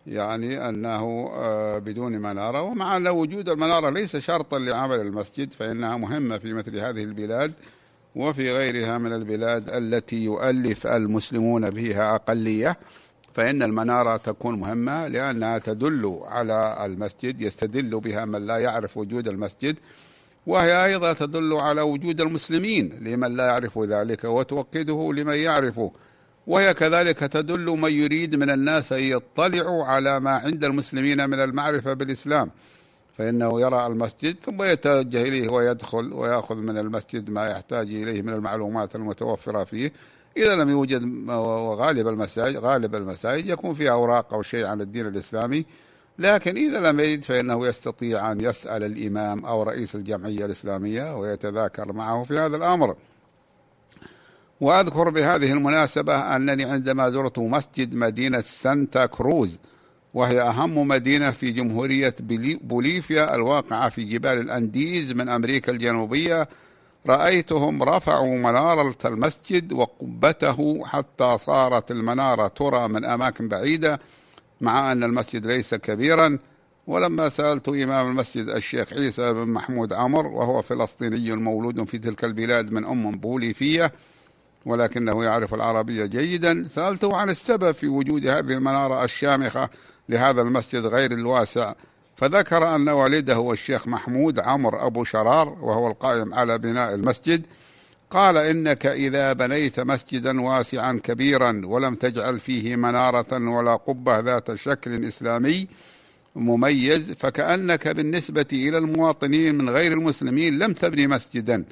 يعني 0.06 0.68
أنه 0.68 1.30
آه، 1.34 1.78
بدون 1.78 2.12
منارة. 2.12 2.62
ومع 2.62 2.96
أن 2.96 3.08
وجود 3.08 3.48
المنارة 3.48 3.90
ليس 3.90 4.16
شرطا 4.16 4.58
لعمل 4.58 5.00
المسجد 5.00 5.52
فإنها 5.52 5.96
مهمة 5.96 6.38
في 6.38 6.52
مثل 6.52 6.78
هذه 6.78 7.02
البلاد 7.02 7.52
وفي 8.16 8.52
غيرها 8.52 8.98
من 8.98 9.12
البلاد 9.12 9.70
التي 9.70 10.24
يؤلف 10.24 10.86
المسلمون 10.86 11.70
فيها 11.70 12.14
أقلية. 12.14 12.76
فإن 13.34 13.62
المنارة 13.62 14.16
تكون 14.16 14.60
مهمة 14.60 15.08
لأنها 15.08 15.58
تدل 15.58 16.20
على 16.24 16.76
المسجد 16.84 17.42
يستدل 17.42 18.00
بها 18.00 18.24
من 18.24 18.46
لا 18.46 18.58
يعرف 18.58 18.96
وجود 18.96 19.28
المسجد 19.28 19.78
وهي 20.46 20.84
أيضا 20.84 21.12
تدل 21.12 21.54
على 21.54 21.80
وجود 21.80 22.20
المسلمين 22.20 22.98
لمن 23.00 23.36
لا 23.36 23.46
يعرف 23.46 23.78
ذلك 23.78 24.24
وتوقده 24.24 25.12
لمن 25.12 25.34
يعرفه. 25.34 25.92
وهي 26.50 26.74
كذلك 26.74 27.18
تدل 27.18 27.66
من 27.66 27.92
يريد 27.92 28.36
من 28.36 28.50
الناس 28.50 28.92
أن 28.92 29.02
يطلعوا 29.02 29.84
على 29.84 30.20
ما 30.20 30.30
عند 30.30 30.64
المسلمين 30.64 31.30
من 31.30 31.40
المعرفة 31.40 31.92
بالإسلام. 31.92 32.50
فإنه 33.18 33.60
يرى 33.60 33.86
المسجد 33.86 34.36
ثم 34.42 34.62
يتوجه 34.62 35.22
إليه 35.22 35.48
ويدخل 35.48 36.12
ويأخذ 36.12 36.54
من 36.54 36.78
المسجد 36.78 37.30
ما 37.30 37.46
يحتاج 37.46 37.86
إليه 37.86 38.22
من 38.22 38.32
المعلومات 38.32 38.94
المتوفرة 38.96 39.64
فيه. 39.64 39.92
إذا 40.36 40.56
لم 40.56 40.68
يوجد 40.68 41.28
غالب 41.78 42.08
المساجد 42.08 42.56
غالب 42.56 42.94
المساجد 42.94 43.46
يكون 43.46 43.74
فيها 43.74 43.92
أوراق 43.92 44.34
أو 44.34 44.42
شيء 44.42 44.66
عن 44.66 44.80
الدين 44.80 45.06
الإسلامي. 45.06 45.64
لكن 46.18 46.56
إذا 46.56 46.90
لم 46.90 47.00
يجد 47.00 47.24
فإنه 47.24 47.66
يستطيع 47.66 48.32
أن 48.32 48.40
يسأل 48.40 48.84
الإمام 48.84 49.44
أو 49.44 49.62
رئيس 49.62 49.94
الجمعية 49.94 50.44
الإسلامية 50.44 51.16
ويتذاكر 51.16 51.92
معه 51.92 52.22
في 52.22 52.38
هذا 52.38 52.56
الأمر. 52.56 52.96
وأذكر 54.60 55.10
بهذه 55.10 55.52
المناسبة 55.52 56.36
أنني 56.36 56.64
عندما 56.64 57.10
زرت 57.10 57.38
مسجد 57.38 57.94
مدينة 57.94 58.40
سانتا 58.40 59.06
كروز 59.06 59.58
وهي 60.14 60.40
أهم 60.40 60.88
مدينة 60.88 61.30
في 61.30 61.50
جمهورية 61.50 62.14
بوليفيا 62.62 63.34
الواقعة 63.34 63.88
في 63.88 64.04
جبال 64.04 64.38
الأنديز 64.38 65.12
من 65.12 65.28
أمريكا 65.28 65.72
الجنوبية 65.72 66.48
رأيتهم 67.06 67.82
رفعوا 67.82 68.38
منارة 68.38 68.96
المسجد 69.04 69.72
وقبته 69.72 70.84
حتى 70.84 71.38
صارت 71.38 71.90
المنارة 71.90 72.48
ترى 72.48 72.88
من 72.88 73.04
أماكن 73.04 73.48
بعيدة 73.48 74.00
مع 74.60 74.92
أن 74.92 75.04
المسجد 75.04 75.46
ليس 75.46 75.74
كبيرا. 75.74 76.38
ولما 76.86 77.28
سألت 77.28 77.68
إمام 77.68 78.10
المسجد 78.10 78.48
الشيخ 78.48 78.92
عيسى 78.92 79.32
بن 79.32 79.48
محمود 79.48 79.92
عمر 79.92 80.26
وهو 80.26 80.62
فلسطيني 80.62 81.32
مولود 81.32 81.84
في 81.84 81.98
تلك 81.98 82.24
البلاد 82.24 82.72
من 82.72 82.84
أم 82.84 83.10
بوليفية 83.10 83.92
ولكنه 84.64 85.24
يعرف 85.24 85.54
العربية 85.54 86.06
جيدا. 86.06 86.68
سألته 86.68 87.16
عن 87.16 87.30
السبب 87.30 87.72
في 87.72 87.88
وجود 87.88 88.26
هذه 88.26 88.52
المنارة 88.52 89.04
الشامخة 89.04 89.70
لهذا 90.08 90.42
المسجد 90.42 90.86
غير 90.86 91.12
الواسع 91.12 91.74
فذكر 92.16 92.74
أن 92.74 92.88
والده 92.88 93.34
هو 93.34 93.52
الشيخ 93.52 93.88
محمود 93.88 94.38
عمر 94.38 94.86
أبو 94.86 95.04
شرار 95.04 95.48
وهو 95.48 95.88
القائم 95.88 96.34
على 96.34 96.58
بناء 96.58 96.94
المسجد. 96.94 97.46
قال 98.10 98.36
إنك 98.36 98.86
إذا 98.86 99.32
بنيت 99.32 99.80
مسجدا 99.80 100.40
واسعا 100.40 101.00
كبيرا 101.04 101.62
ولم 101.64 101.94
تجعل 101.94 102.40
فيه 102.40 102.76
منارة 102.76 103.50
ولا 103.50 103.76
قبة 103.76 104.18
ذات 104.18 104.54
شكل 104.54 105.04
إسلامي 105.04 105.68
مميز 106.36 107.12
فكأنك 107.12 107.88
بالنسبة 107.88 108.46
إلى 108.52 108.78
المواطنين 108.78 109.54
من 109.54 109.70
غير 109.70 109.92
المسلمين 109.92 110.58
لم 110.58 110.72
تبني 110.72 111.06
مسجدا. 111.06 111.64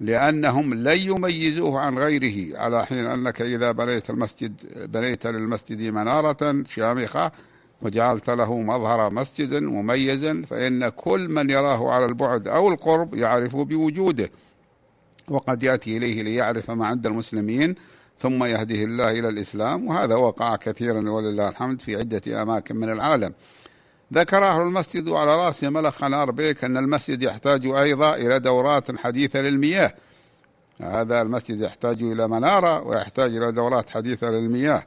لأنهم 0.00 0.74
لن 0.74 0.98
يميزوه 0.98 1.80
عن 1.80 1.98
غيره 1.98 2.58
على 2.58 2.86
حين 2.86 3.06
أنك 3.06 3.42
إذا 3.42 3.72
بنيت 3.72 4.10
المسجد 4.10 4.52
بنيت 4.92 5.26
للمسجد 5.26 5.80
منارة 5.80 6.64
شامخة 6.68 7.32
وجعلت 7.82 8.30
له 8.30 8.60
مظهر 8.60 9.10
مسجد 9.10 9.54
مميزا 9.54 10.42
فإن 10.50 10.88
كل 10.88 11.28
من 11.28 11.50
يراه 11.50 11.90
على 11.90 12.04
البعد 12.04 12.48
أو 12.48 12.68
القرب 12.68 13.14
يعرف 13.14 13.56
بوجوده. 13.56 14.30
وقد 15.28 15.62
يأتي 15.62 15.96
إليه 15.96 16.22
ليعرف 16.22 16.70
ما 16.70 16.86
عند 16.86 17.06
المسلمين 17.06 17.74
ثم 18.18 18.44
يهده 18.44 18.84
الله 18.84 19.10
إلى 19.10 19.28
الإسلام 19.28 19.86
وهذا 19.86 20.14
وقع 20.14 20.56
كثيرا 20.56 21.10
ولله 21.10 21.48
الحمد 21.48 21.80
في 21.80 21.96
عدة 21.96 22.42
أماكن 22.42 22.76
من 22.76 22.90
العالم. 22.92 23.32
ذكر 24.14 24.44
أهل 24.44 24.62
المسجد 24.62 25.08
على 25.08 25.36
رأس 25.36 25.64
ملك 25.64 25.92
خنار 25.92 26.30
بيك 26.30 26.64
أن 26.64 26.76
المسجد 26.76 27.22
يحتاج 27.22 27.66
أيضا 27.66 28.14
إلى 28.14 28.38
دورات 28.38 28.98
حديثة 28.98 29.40
للمياه. 29.40 29.94
هذا 30.80 31.22
المسجد 31.22 31.60
يحتاج 31.60 32.02
إلى 32.02 32.28
منارة 32.28 32.82
ويحتاج 32.82 33.36
إلى 33.36 33.52
دورات 33.52 33.90
حديثة 33.90 34.30
للمياه. 34.30 34.82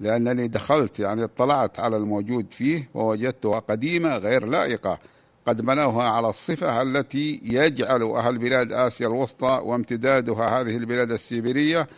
لأنني 0.00 0.48
دخلت 0.48 1.00
يعني 1.00 1.24
اطلعت 1.24 1.80
على 1.80 1.96
الموجود 1.96 2.46
فيه 2.50 2.88
ووجدتها 2.94 3.58
قديمة 3.58 4.16
غير 4.16 4.46
لائقة. 4.46 4.98
قد 5.46 5.62
بنوها 5.62 6.08
على 6.08 6.28
الصفة 6.28 6.82
التي 6.82 7.40
يجعل 7.44 8.02
أهل 8.02 8.38
بلاد 8.38 8.72
آسيا 8.72 9.06
الوسطى 9.06 9.60
وامتدادها 9.64 10.60
هذه 10.60 10.76
البلاد 10.76 11.12
السيبيرية 11.12 11.88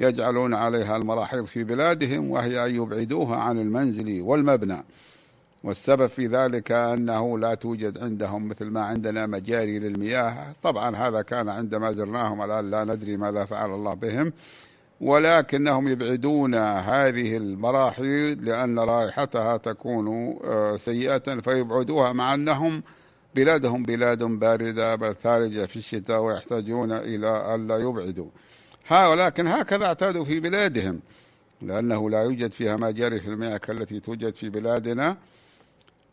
يجعلون 0.00 0.54
عليها 0.54 0.96
المراحيض 0.96 1.44
في 1.44 1.64
بلادهم 1.64 2.30
وهي 2.30 2.66
أن 2.66 2.74
يبعدوها 2.74 3.36
عن 3.36 3.58
المنزل 3.58 4.20
والمبنى. 4.20 4.84
والسبب 5.66 6.06
في 6.06 6.26
ذلك 6.26 6.72
أنه 6.72 7.38
لا 7.38 7.54
توجد 7.54 7.98
عندهم 7.98 8.48
مثل 8.48 8.64
ما 8.64 8.80
عندنا 8.80 9.26
مجاري 9.26 9.78
للمياه. 9.78 10.52
طبعا 10.62 10.96
هذا 10.96 11.22
كان 11.22 11.48
عندما 11.48 11.92
زرناهم 11.92 12.42
الآن 12.42 12.70
لا 12.70 12.84
ندري 12.84 13.16
ماذا 13.16 13.44
فعل 13.44 13.70
الله 13.70 13.94
بهم 13.94 14.32
ولكنهم 15.00 15.88
يبعدون 15.88 16.54
هذه 16.54 17.36
المراحل 17.36 18.44
لأن 18.44 18.78
رائحتها 18.78 19.56
تكون 19.56 20.38
آه، 20.44 20.76
سيئة 20.76 21.40
فيبعدوها 21.40 22.12
مع 22.12 22.34
أنهم 22.34 22.82
بلادهم 23.34 23.82
بلاد 23.82 24.22
باردة 24.22 24.94
بل 24.94 25.14
ثالجة 25.14 25.64
في 25.66 25.76
الشتاء 25.76 26.20
ويحتاجون 26.20 26.92
إلى 26.92 27.54
ألا 27.54 27.78
يبعدوا. 27.78 28.28
ولكن 28.90 29.46
هكذا 29.46 29.86
اعتادوا 29.86 30.24
في 30.24 30.40
بلادهم 30.40 31.00
لأنه 31.62 32.10
لا 32.10 32.22
يوجد 32.22 32.50
فيها 32.50 32.76
مجاري 32.76 33.20
في 33.20 33.26
المياه 33.26 33.56
كالتي 33.56 34.00
توجد 34.00 34.34
في 34.34 34.48
بلادنا. 34.48 35.16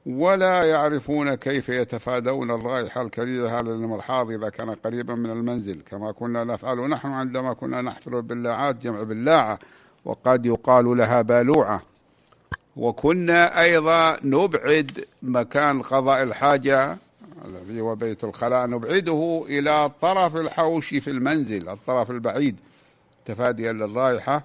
ولا 0.06 0.64
يعرفون 0.64 1.36
كيف 1.36 1.70
يتفادون 1.70 2.52
الرائحة 2.52 3.02
الكريهة 3.02 3.62
للمرحاض 3.62 4.32
إذا 4.32 4.50
كان 4.50 4.70
قريبا 4.70 5.16
من 5.16 5.30
المنزل. 5.30 5.82
كما 5.92 6.12
كنا 6.12 6.44
نفعل 6.44 6.90
نحن 6.90 7.08
عندما 7.08 7.54
كنا 7.54 7.82
نحفر 7.82 8.18
البلاعات 8.18 8.76
جمع 8.76 9.04
بلاعة 9.04 9.60
وقد 10.06 10.46
يقال 10.46 10.98
لها 10.98 11.22
بالوعة. 11.22 11.82
وكنا 12.76 13.62
أيضا 13.62 14.18
نبعد 14.24 15.06
مكان 15.22 15.82
قضاء 15.82 16.24
الحاجة 16.24 16.98
الذي 17.46 17.82
هو 17.82 17.96
بيت 17.96 18.24
الخلاء 18.24 18.68
نبعده 18.68 19.46
إلى 19.48 19.92
طرف 20.02 20.36
الحوش 20.36 20.90
في 20.90 21.10
المنزل 21.10 21.70
الطرف 21.70 22.12
البعيد 22.12 22.60
تفاديا 23.26 23.74
للرائحة. 23.74 24.44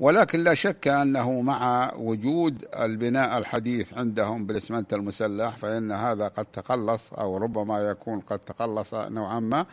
ولكن 0.00 0.44
لا 0.44 0.54
شك 0.54 0.88
أنه 0.88 1.40
مع 1.40 1.92
وجود 1.96 2.64
البناء 2.80 3.38
الحديث 3.38 3.94
عندهم 3.94 4.46
بالإسمنت 4.46 4.94
المسلح 4.94 5.56
فإن 5.56 5.92
هذا 5.92 6.28
قد 6.28 6.44
تقلص 6.44 7.12
أو 7.12 7.36
ربما 7.36 7.78
يكون 7.80 8.20
قد 8.20 8.38
تقلص 8.38 8.94
نوعا 8.94 9.40
ما 9.40 9.66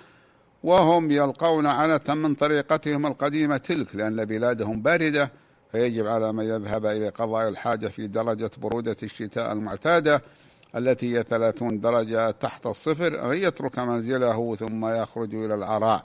وهم 0.63 1.11
يلقون 1.11 1.65
عنة 1.65 2.01
من 2.09 2.35
طريقتهم 2.35 3.05
القديمة 3.05 3.57
تلك 3.57 3.95
لأن 3.95 4.25
بلادهم 4.25 4.81
باردة 4.81 5.31
فيجب 5.71 6.07
على 6.07 6.33
من 6.33 6.43
يذهب 6.43 6.85
إلى 6.85 7.09
قضاء 7.09 7.49
الحاجة 7.49 7.87
في 7.87 8.07
درجة 8.07 8.51
برودة 8.57 8.97
الشتاء 9.03 9.51
المعتادة 9.51 10.21
التي 10.75 11.17
هي 11.17 11.23
30 11.23 11.79
درجة 11.79 12.31
تحت 12.31 12.65
الصفر 12.65 13.31
أن 13.31 13.37
يترك 13.37 13.79
منزله 13.79 14.55
ثم 14.55 14.85
يخرج 14.85 15.35
إلى 15.35 15.55
العراء. 15.55 16.03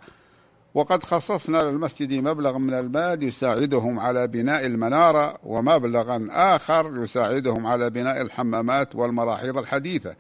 وقد 0.75 1.03
خصصنا 1.03 1.63
للمسجد 1.63 2.13
مبلغا 2.13 2.59
من 2.59 2.75
المال 2.75 3.23
يساعدهم 3.23 4.01
على 4.01 4.27
بناء 4.27 4.67
المنارة 4.67 5.39
ومبلغا 5.45 6.29
آخر 6.31 7.03
يساعدهم 7.03 7.67
على 7.67 7.91
بناء 7.91 8.23
الحمامات 8.23 8.97
والمراحيض 8.97 9.59
الحديثة 9.59 10.15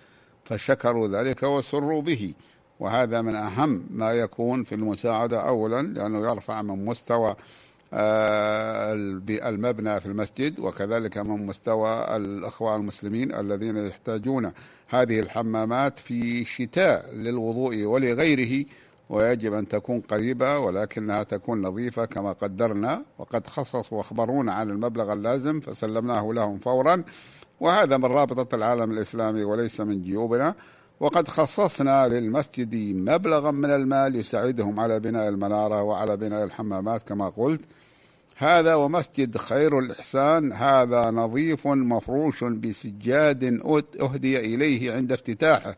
فشكروا 0.45 1.09
ذلك 1.09 1.43
وسروا 1.43 2.03
به. 2.03 2.35
وهذا 2.81 3.23
من 3.23 3.35
أهم 3.35 3.87
ما 3.91 4.13
يكون 4.13 4.65
في 4.65 4.75
المساعدة 4.75 5.49
أولا 5.49 5.83
لأنه 5.83 6.31
يرفع 6.31 6.63
من 6.63 6.85
مستوى 6.85 7.37
آه، 7.93 8.93
المبنى 9.29 10.01
في 10.01 10.07
المسجد 10.07 10.61
وكذلك 10.61 11.19
من 11.19 11.47
مستوى 11.47 12.17
الأخوة 12.17 12.77
المسلمين 12.77 13.35
الذين 13.35 13.77
يحتاجون 13.77 14.53
هذه 14.89 15.21
الحمامات 15.21 15.99
في 15.99 16.43
الشتاء 16.43 17.15
للوضوء 17.15 17.85
ولغيره. 17.85 18.65
ويجب 19.11 19.55
أن 19.55 19.69
تكون 19.69 20.01
قريبة 20.01 20.59
ولكنها 20.59 21.23
تكون 21.23 21.63
نظيفة 21.63 22.05
كما 22.05 22.33
قدرنا 22.33 23.03
وقد 23.19 23.47
خصصوا 23.47 23.99
واخبرونا 23.99 24.53
عن 24.55 24.71
المبلغ 24.71 25.13
اللازم 25.13 25.61
فسلمناه 25.61 26.33
لهم 26.33 26.59
فورا. 26.59 27.05
وهذا 27.61 27.97
من 27.97 28.05
رابطة 28.05 28.55
العالم 28.55 28.93
الإسلامي 28.93 29.45
وليس 29.45 29.81
من 29.81 30.03
جيوبنا. 30.03 30.55
وقد 31.01 31.29
خصصنا 31.29 32.09
للمسجد 32.09 32.75
مبلغا 33.11 33.51
من 33.51 33.71
المال 33.71 34.17
يساعدهم 34.17 34.81
على 34.81 35.01
بناء 35.01 35.29
المنارة 35.29 35.83
وعلى 35.83 36.17
بناء 36.17 36.45
الحمامات 36.45 37.03
كما 37.03 37.29
قلت. 37.29 37.61
هذا 38.37 38.75
ومسجد 38.75 39.37
خير 39.37 39.79
الإحسان. 39.79 40.53
هذا 40.53 41.11
نظيف 41.11 41.67
مفروش 41.67 42.45
بسجاد 42.45 43.61
أهدي 44.01 44.55
إليه 44.55 44.93
عند 44.93 45.13
افتتاحه. 45.13 45.77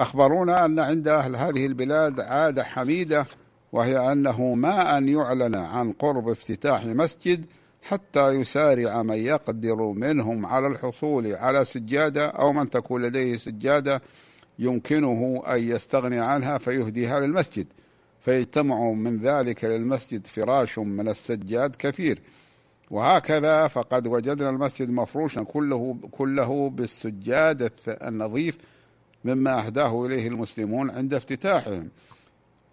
أخبرونا 0.00 0.64
أن 0.64 0.78
عند 0.78 1.08
أهل 1.08 1.36
هذه 1.36 1.66
البلاد 1.66 2.20
عادة 2.20 2.64
حميدة 2.64 3.26
وهي 3.72 4.12
أنه 4.12 4.54
ما 4.54 4.98
أن 4.98 5.08
يعلن 5.08 5.54
عن 5.54 5.92
قرب 5.92 6.28
افتتاح 6.28 6.84
مسجد 6.84 7.44
حتى 7.82 8.28
يسارع 8.28 9.02
من 9.02 9.14
يقدر 9.14 9.76
منهم 9.76 10.46
على 10.46 10.66
الحصول 10.66 11.34
على 11.34 11.64
سجادة 11.64 12.26
أو 12.26 12.52
من 12.52 12.70
تكون 12.70 13.02
لديه 13.02 13.36
سجادة 13.36 14.02
يمكنه 14.58 15.42
أن 15.46 15.58
يستغني 15.62 16.20
عنها 16.20 16.58
فيهديها 16.58 17.20
للمسجد. 17.20 17.66
فيجتمع 18.24 18.90
من 18.90 19.18
ذلك 19.20 19.64
للمسجد 19.64 20.26
فراش 20.26 20.78
من 20.78 21.08
السجاد 21.08 21.76
كثير. 21.78 22.22
وهكذا 22.90 23.66
فقد 23.66 24.06
وجدنا 24.06 24.50
المسجد 24.50 24.90
مفروشا 24.90 25.42
كله 25.42 25.96
كله 26.10 26.70
بالسجاد 26.70 27.70
النظيف 27.88 28.58
مما 29.24 29.66
أهداه 29.66 30.06
إليه 30.06 30.28
المسلمون 30.28 30.90
عند 30.90 31.14
افتتاحهم 31.14 31.88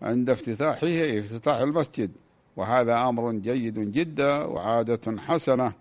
عند 0.02 0.30
افتتاحه 0.30 0.88
افتتاح 1.20 1.58
المسجد. 1.58 2.12
وهذا 2.58 3.10
أمر 3.10 3.32
جيد 3.32 3.92
جدا 3.92 4.44
وعادة 4.44 5.18
حسنة. 5.18 5.74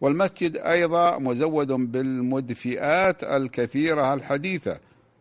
والمسجد 0.00 0.56
أيضا 0.56 1.18
مزود 1.18 1.72
بالمدفئات 1.72 3.24
الكثيرة 3.24 4.14
الحديثة 4.14 4.78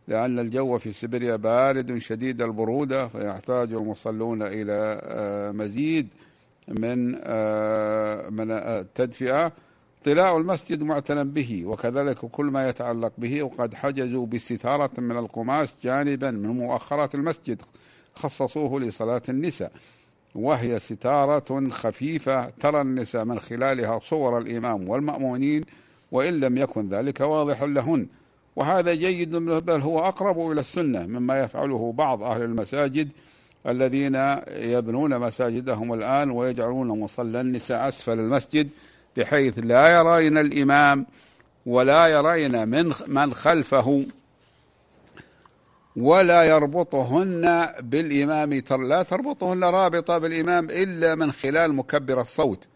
لأن 0.08 0.40
الجو 0.40 0.78
في 0.78 0.94
سيبيريا 0.94 1.36
بارد 1.36 1.98
شديد 1.98 2.42
البرودة 2.42 3.08
فيحتاج 3.08 3.74
المصلون 3.74 4.42
إلى 4.42 5.00
آه، 5.04 5.52
مزيد 5.52 6.08
من 6.68 7.20
آه، 7.24 8.30
من 8.30 8.52
التدفئة. 8.52 9.52
طلاء 10.06 10.38
المسجد 10.38 10.84
معتنى 10.84 11.24
به 11.24 11.66
وكذلك 11.66 12.18
كل 12.18 12.46
ما 12.46 12.70
يتعلق 12.70 13.12
به 13.18 13.44
وقد 13.44 13.74
حجزوا 13.74 14.26
بستارة 14.26 14.90
من 14.98 15.18
القماش 15.18 15.70
جانبا 15.84 16.32
من 16.32 16.50
مؤخرات 16.50 17.16
المسجد 17.16 17.62
خصصوه 18.16 18.80
لصلاة 18.80 19.22
النساء. 19.30 19.72
وهي 20.36 20.80
ستارة 20.80 21.70
خفيفة 21.70 22.50
ترى 22.50 22.82
النساء 22.82 23.26
من 23.26 23.40
خلالها 23.40 24.00
صور 24.00 24.38
الإمام 24.38 24.90
والمأمونين 24.90 25.64
وإن 26.12 26.40
لم 26.40 26.58
يكن 26.58 26.90
ذلك 26.90 27.20
واضح 27.20 27.64
لهن. 27.64 28.08
وهذا 28.56 28.94
جيد 28.94 29.36
بل 29.36 29.82
هو 29.82 30.00
أقرب 30.00 30.52
إلى 30.52 30.62
السنة 30.62 31.06
مما 31.06 31.44
يفعله 31.44 31.94
بعض 31.98 32.24
أهل 32.24 32.42
المساجد 32.42 33.10
الذين 33.68 34.16
يبنون 34.50 35.20
مساجدهم 35.20 35.94
الآن 35.94 36.32
ويجعلون 36.32 36.88
مصلى 36.88 37.42
النساء 37.42 37.88
أسفل 37.88 38.20
المسجد. 38.20 38.70
بحيث 39.18 39.60
لا 39.60 40.00
يرين 40.00 40.38
الإمام 40.38 41.06
ولا 41.66 42.08
يرين 42.08 42.68
من 42.68 42.94
من 43.08 43.34
خلفه 43.34 44.06
ولا 45.96 46.44
يربطهن 46.44 47.68
بالإمام 47.80 48.54
لا 48.70 49.04
تربطهن 49.04 49.64
رابطة 49.64 50.18
بالإمام 50.18 50.70
إلا 50.70 51.16
من 51.16 51.32
خلال 51.32 51.74
مكبر 51.74 52.22
الصوت 52.22 52.68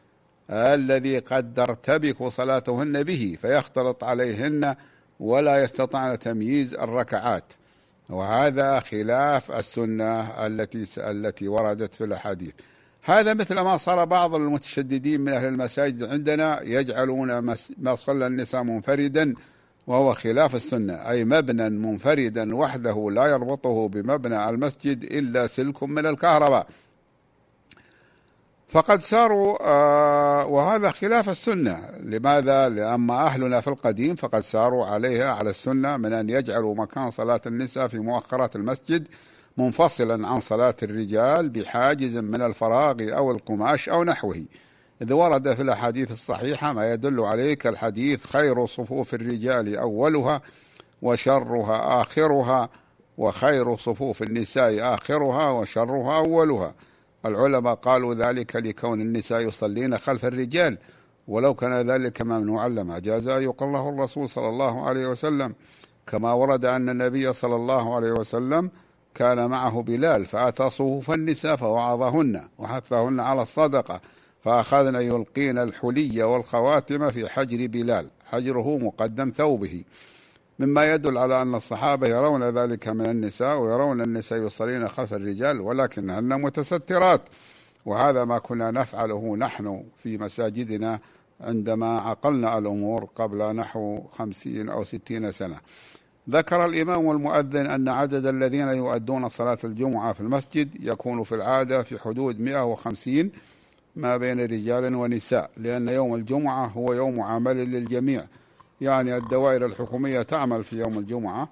الذي 0.49 1.19
قد 1.19 1.53
ترتبك 1.53 2.23
صلاتهن 2.23 3.03
به 3.03 3.37
فيختلط 3.41 4.03
عليهن 4.03 4.75
ولا 5.19 5.63
يستطعن 5.63 6.19
تمييز 6.19 6.73
الركعات. 6.73 7.43
وهذا 8.09 8.79
خلاف 8.79 9.51
السنة 9.51 10.45
التي 10.45 10.87
التي 10.97 11.47
وردت 11.47 11.95
في 11.95 12.03
الأحاديث. 12.03 12.53
هذا 13.03 13.33
مثل 13.33 13.59
ما 13.59 13.77
صار 13.77 14.05
بعض 14.05 14.35
المتشددين 14.35 15.21
من 15.21 15.33
أهل 15.33 15.47
المساجد 15.47 16.03
عندنا 16.03 16.61
يجعلون 16.63 17.55
مصلى 17.77 18.27
النساء 18.27 18.63
منفردا 18.63 19.33
وهو 19.87 20.13
خلاف 20.13 20.55
السنة 20.55 20.93
أي 20.93 21.25
مبنى 21.25 21.69
منفردا 21.69 22.55
وحده 22.55 23.11
لا 23.11 23.25
يربطه 23.25 23.87
بمبنى 23.87 24.49
المسجد 24.49 25.03
إلا 25.03 25.47
سلك 25.47 25.83
من 25.83 26.05
الكهرباء 26.05 26.67
فقد 28.69 29.01
ساروا 29.01 29.57
آه 29.67 30.45
وهذا 30.45 30.89
خلاف 30.89 31.29
السنة 31.29 31.79
لماذا؟ 32.03 32.69
لأما 32.69 33.25
أهلنا 33.25 33.61
في 33.61 33.67
القديم 33.67 34.15
فقد 34.15 34.41
ساروا 34.41 34.85
عليها 34.85 35.31
على 35.31 35.49
السنة 35.49 35.97
من 35.97 36.13
أن 36.13 36.29
يجعلوا 36.29 36.75
مكان 36.75 37.11
صلاة 37.11 37.41
النساء 37.45 37.87
في 37.87 37.99
مؤخرات 37.99 38.55
المسجد 38.55 39.07
منفصلا 39.59 40.27
عن 40.27 40.39
صلاة 40.39 40.75
الرجال 40.83 41.49
بحاجز 41.49 42.17
من 42.17 42.41
الفراغ 42.41 42.95
أو 43.01 43.31
القماش 43.31 43.89
أو 43.89 44.03
نحوه. 44.03 44.45
إذ 45.01 45.13
ورد 45.13 45.53
في 45.53 45.61
الأحاديث 45.61 46.11
الصحيحة 46.11 46.73
ما 46.73 46.93
يدل 46.93 47.19
عليه 47.19 47.53
كالحديث 47.53 48.25
خير 48.25 48.65
صفوف 48.65 49.13
الرجال 49.13 49.77
أولها 49.77 50.41
وشرها 51.01 52.01
آخرها 52.01 52.69
وخير 53.17 53.77
صفوف 53.77 54.23
النساء 54.23 54.93
آخرها 54.93 55.51
وشرها 55.51 56.17
أولها. 56.17 56.73
العلماء 57.25 57.73
قالوا 57.73 58.13
ذلك 58.13 58.55
لكون 58.55 59.01
النساء 59.01 59.39
يصلين 59.39 59.97
خلف 59.97 60.25
الرجال 60.25 60.77
ولو 61.27 61.53
كان 61.53 61.73
ذلك 61.73 62.21
ممنوعا 62.21 62.67
لما 62.67 62.99
جاز 62.99 63.27
أن 63.27 63.43
يقل 63.43 63.71
له 63.71 63.89
الرسول 63.89 64.29
صلى 64.29 64.49
الله 64.49 64.87
عليه 64.87 65.07
وسلم. 65.07 65.55
كما 66.07 66.33
ورد 66.33 66.65
أن 66.65 66.89
النبي 66.89 67.33
صلى 67.33 67.55
الله 67.55 67.95
عليه 67.95 68.11
وسلم 68.11 68.71
كان 69.19 69.49
معه 69.49 69.81
بلال 69.81 70.25
فأتى 70.25 70.69
صفوف 70.69 71.11
النساء 71.11 71.55
فوعظهن 71.55 72.47
وحثهن 72.57 73.19
على 73.19 73.41
الصدقة 73.41 74.01
فأخذن 74.41 74.95
يلقين 74.95 75.57
الحلي 75.57 76.23
والخواتم 76.23 77.09
في 77.11 77.29
حجر 77.29 77.67
بلال 77.67 78.07
حجره 78.25 78.77
مقدم 78.77 79.29
ثوبه. 79.29 79.83
مما 80.59 80.93
يدل 80.93 81.17
على 81.17 81.41
أن 81.41 81.55
الصحابة 81.55 82.07
يرون 82.07 82.43
ذلك 82.43 82.87
من 82.87 83.05
النساء 83.05 83.57
ويرون 83.57 84.01
النساء 84.01 84.39
يصلين 84.39 84.87
خلف 84.87 85.13
الرجال 85.13 85.61
ولكنهن 85.61 86.41
متسترات. 86.41 87.21
وهذا 87.85 88.25
ما 88.25 88.39
كنا 88.39 88.71
نفعله 88.71 89.35
نحن 89.37 89.83
في 90.03 90.17
مساجدنا 90.17 90.99
عندما 91.41 91.99
عقلنا 92.01 92.57
الأمور 92.57 93.03
قبل 93.15 93.55
نحو 93.55 94.01
خمسين 94.11 94.69
أو 94.69 94.83
ستين 94.83 95.31
سنة. 95.31 95.57
ذكر 96.29 96.65
الإمام 96.65 97.05
والمؤذن 97.05 97.65
أن 97.67 97.89
عدد 97.89 98.25
الذين 98.25 98.67
يؤدون 98.67 99.29
صلاة 99.29 99.57
الجمعة 99.63 100.13
في 100.13 100.21
المسجد 100.21 100.83
يكون 100.83 101.23
في 101.23 101.35
العادة 101.35 101.83
في 101.83 101.99
حدود 101.99 102.39
150 102.39 103.31
ما 103.95 104.17
بين 104.17 104.39
رجال 104.39 104.95
ونساء 104.95 105.49
لأن 105.57 105.89
يوم 105.89 106.15
الجمعة 106.15 106.67
هو 106.67 106.93
يوم 106.93 107.21
عمل 107.21 107.57
للجميع 107.57 108.25
يعني 108.81 109.17
الدوائر 109.17 109.65
الحكومية 109.65 110.21
تعمل 110.21 110.63
في 110.63 110.79
يوم 110.79 110.99
الجمعة. 110.99 111.49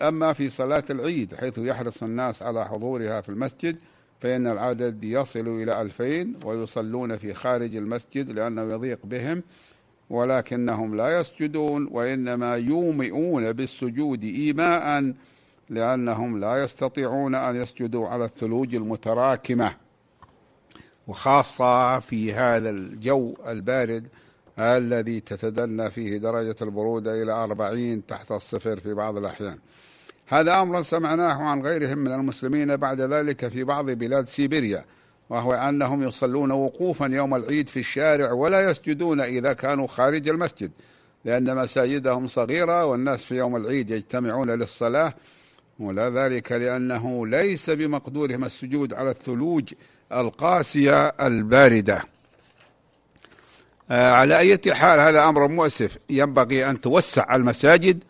أما 0.00 0.32
في 0.32 0.50
صلاة 0.50 0.84
العيد 0.90 1.34
حيث 1.34 1.58
يحرص 1.58 2.02
الناس 2.02 2.42
على 2.42 2.64
حضورها 2.64 3.20
في 3.20 3.28
المسجد 3.28 3.76
فإن 4.20 4.46
العدد 4.46 5.04
يصل 5.04 5.48
إلى 5.62 5.82
ألفين 5.82 6.36
ويصلون 6.44 7.16
في 7.16 7.34
خارج 7.34 7.76
المسجد 7.76 8.30
لأنه 8.30 8.62
يضيق 8.62 8.98
بهم 9.04 9.42
ولكنهم 10.10 10.96
لا 10.96 11.20
يسجدون 11.20 11.88
وإنما 11.90 12.56
يومئون 12.56 13.52
بالسجود 13.52 14.24
إيماء 14.24 15.14
لأنهم 15.70 16.40
لا 16.40 16.62
يستطيعون 16.64 17.34
أن 17.34 17.56
يسجدوا 17.56 18.08
على 18.08 18.24
الثلوج 18.24 18.74
المتراكمة. 18.74 19.74
وخاصة 21.06 21.98
في 21.98 22.34
هذا 22.34 22.70
الجو 22.70 23.34
البارد 23.48 24.06
الذي 24.58 25.20
تتدنى 25.20 25.90
فيه 25.90 26.16
درجة 26.16 26.56
البرودة 26.62 27.22
إلى 27.22 27.32
أربعين 27.32 28.06
تحت 28.06 28.32
الصفر 28.32 28.80
في 28.80 28.94
بعض 28.94 29.16
الأحيان. 29.16 29.58
هذا 30.26 30.62
أمر 30.62 30.82
سمعناه 30.82 31.42
عن 31.42 31.62
غيرهم 31.62 31.98
من 31.98 32.12
المسلمين 32.12 32.76
بعد 32.76 33.00
ذلك 33.00 33.48
في 33.48 33.64
بعض 33.64 33.90
بلاد 33.90 34.28
سيبيريا. 34.28 34.84
وهو 35.32 35.52
أنهم 35.52 36.02
يصلون 36.02 36.50
وقوفا 36.50 37.06
يوم 37.06 37.34
العيد 37.34 37.68
في 37.68 37.80
الشارع 37.80 38.32
ولا 38.32 38.70
يسجدون 38.70 39.20
إذا 39.20 39.52
كانوا 39.52 39.86
خارج 39.86 40.28
المسجد 40.28 40.70
لأن 41.24 41.56
مساجدهم 41.56 42.26
صغيرة 42.26 42.84
والناس 42.84 43.24
في 43.24 43.34
يوم 43.34 43.56
العيد 43.56 43.90
يجتمعون 43.90 44.50
للصلاة 44.50 45.14
ولا 45.78 46.10
ذلك 46.10 46.52
لأنه 46.52 47.26
ليس 47.26 47.70
بمقدورهم 47.70 48.44
السجود 48.44 48.94
على 48.94 49.10
الثلوج 49.10 49.74
القاسية 50.12 51.08
الباردة. 51.08 52.02
آه، 53.90 54.10
على 54.10 54.38
أي 54.38 54.58
حال 54.68 55.00
هذا 55.00 55.28
أمر 55.28 55.48
مؤسف. 55.48 55.98
ينبغي 56.10 56.70
أن 56.70 56.80
توسع 56.80 57.34
المساجد 57.34 58.04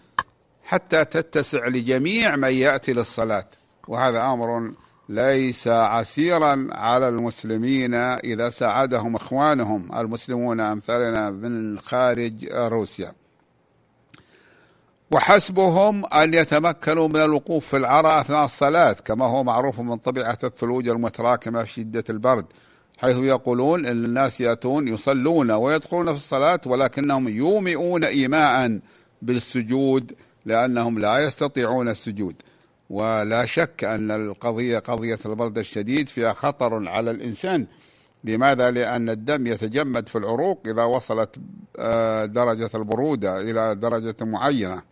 حتى 0.65 1.05
تتسع 1.05 1.69
لجميع 1.69 2.37
من 2.37 2.53
يأتي 2.53 2.93
للصلاة 2.93 3.47
وهذا 3.89 4.23
أمر 4.23 4.73
ليس 5.09 5.69
عسيرا 5.69 6.69
على 6.73 7.09
المسلمين 7.09 7.95
إذا 7.95 8.51
ساعدهم 8.51 9.17
إخوانهم 9.17 9.99
المسلمون 9.99 10.61
أمثالنا 10.61 11.31
من 11.31 11.79
خارج 11.79 12.33
روسيا. 12.53 13.13
وحسبهم 15.11 16.07
أن 16.07 16.35
يتمكنوا 16.35 17.09
من 17.09 17.17
الوقوف 17.17 17.67
في 17.67 17.77
العرى 17.77 18.21
أثناء 18.21 18.45
الصلاة 18.45 18.93
كما 18.93 19.25
هو 19.25 19.45
معروف 19.45 19.81
من 19.81 19.97
طبيعة 19.97 20.39
الثلوج 20.45 20.89
المتراكمة 20.89 21.65
في 21.65 21.73
شدة 21.73 22.05
البرد 22.11 22.47
حيث 22.99 23.17
يقولون 23.17 23.87
أن 23.87 24.05
الناس 24.05 24.41
يأتون 24.41 24.89
يصلون 24.89 25.51
ويدخلون 25.51 26.07
في 26.07 26.13
الصلاة 26.13 26.61
ولكنهم 26.67 27.29
يومئون 27.29 28.05
إيماء 28.05 28.79
بالسجود 29.23 30.13
لأنهم 30.45 30.99
لا 30.99 31.19
يستطيعون 31.19 31.89
السجود. 31.89 32.35
ولا 32.93 33.47
شك 33.47 33.85
أن 33.85 34.11
القضية 34.11 34.79
قضية 34.79 35.19
البرد 35.27 35.59
الشديد 35.59 36.09
فيها 36.09 36.33
خطر 36.33 36.89
على 36.89 37.11
الإنسان. 37.11 37.67
لماذا؟ 38.25 38.71
لأن 38.71 39.11
الدم 39.11 39.47
يتجمد 39.47 40.09
في 40.09 40.19
العروق 40.19 40.63
إذا 40.67 40.85
وصلت 40.85 41.37
آه، 41.79 42.25
درجة 42.25 42.71
البرودة 42.75 43.41
إلى 43.41 43.75
درجة 43.75 44.17
معينة. 44.21 44.83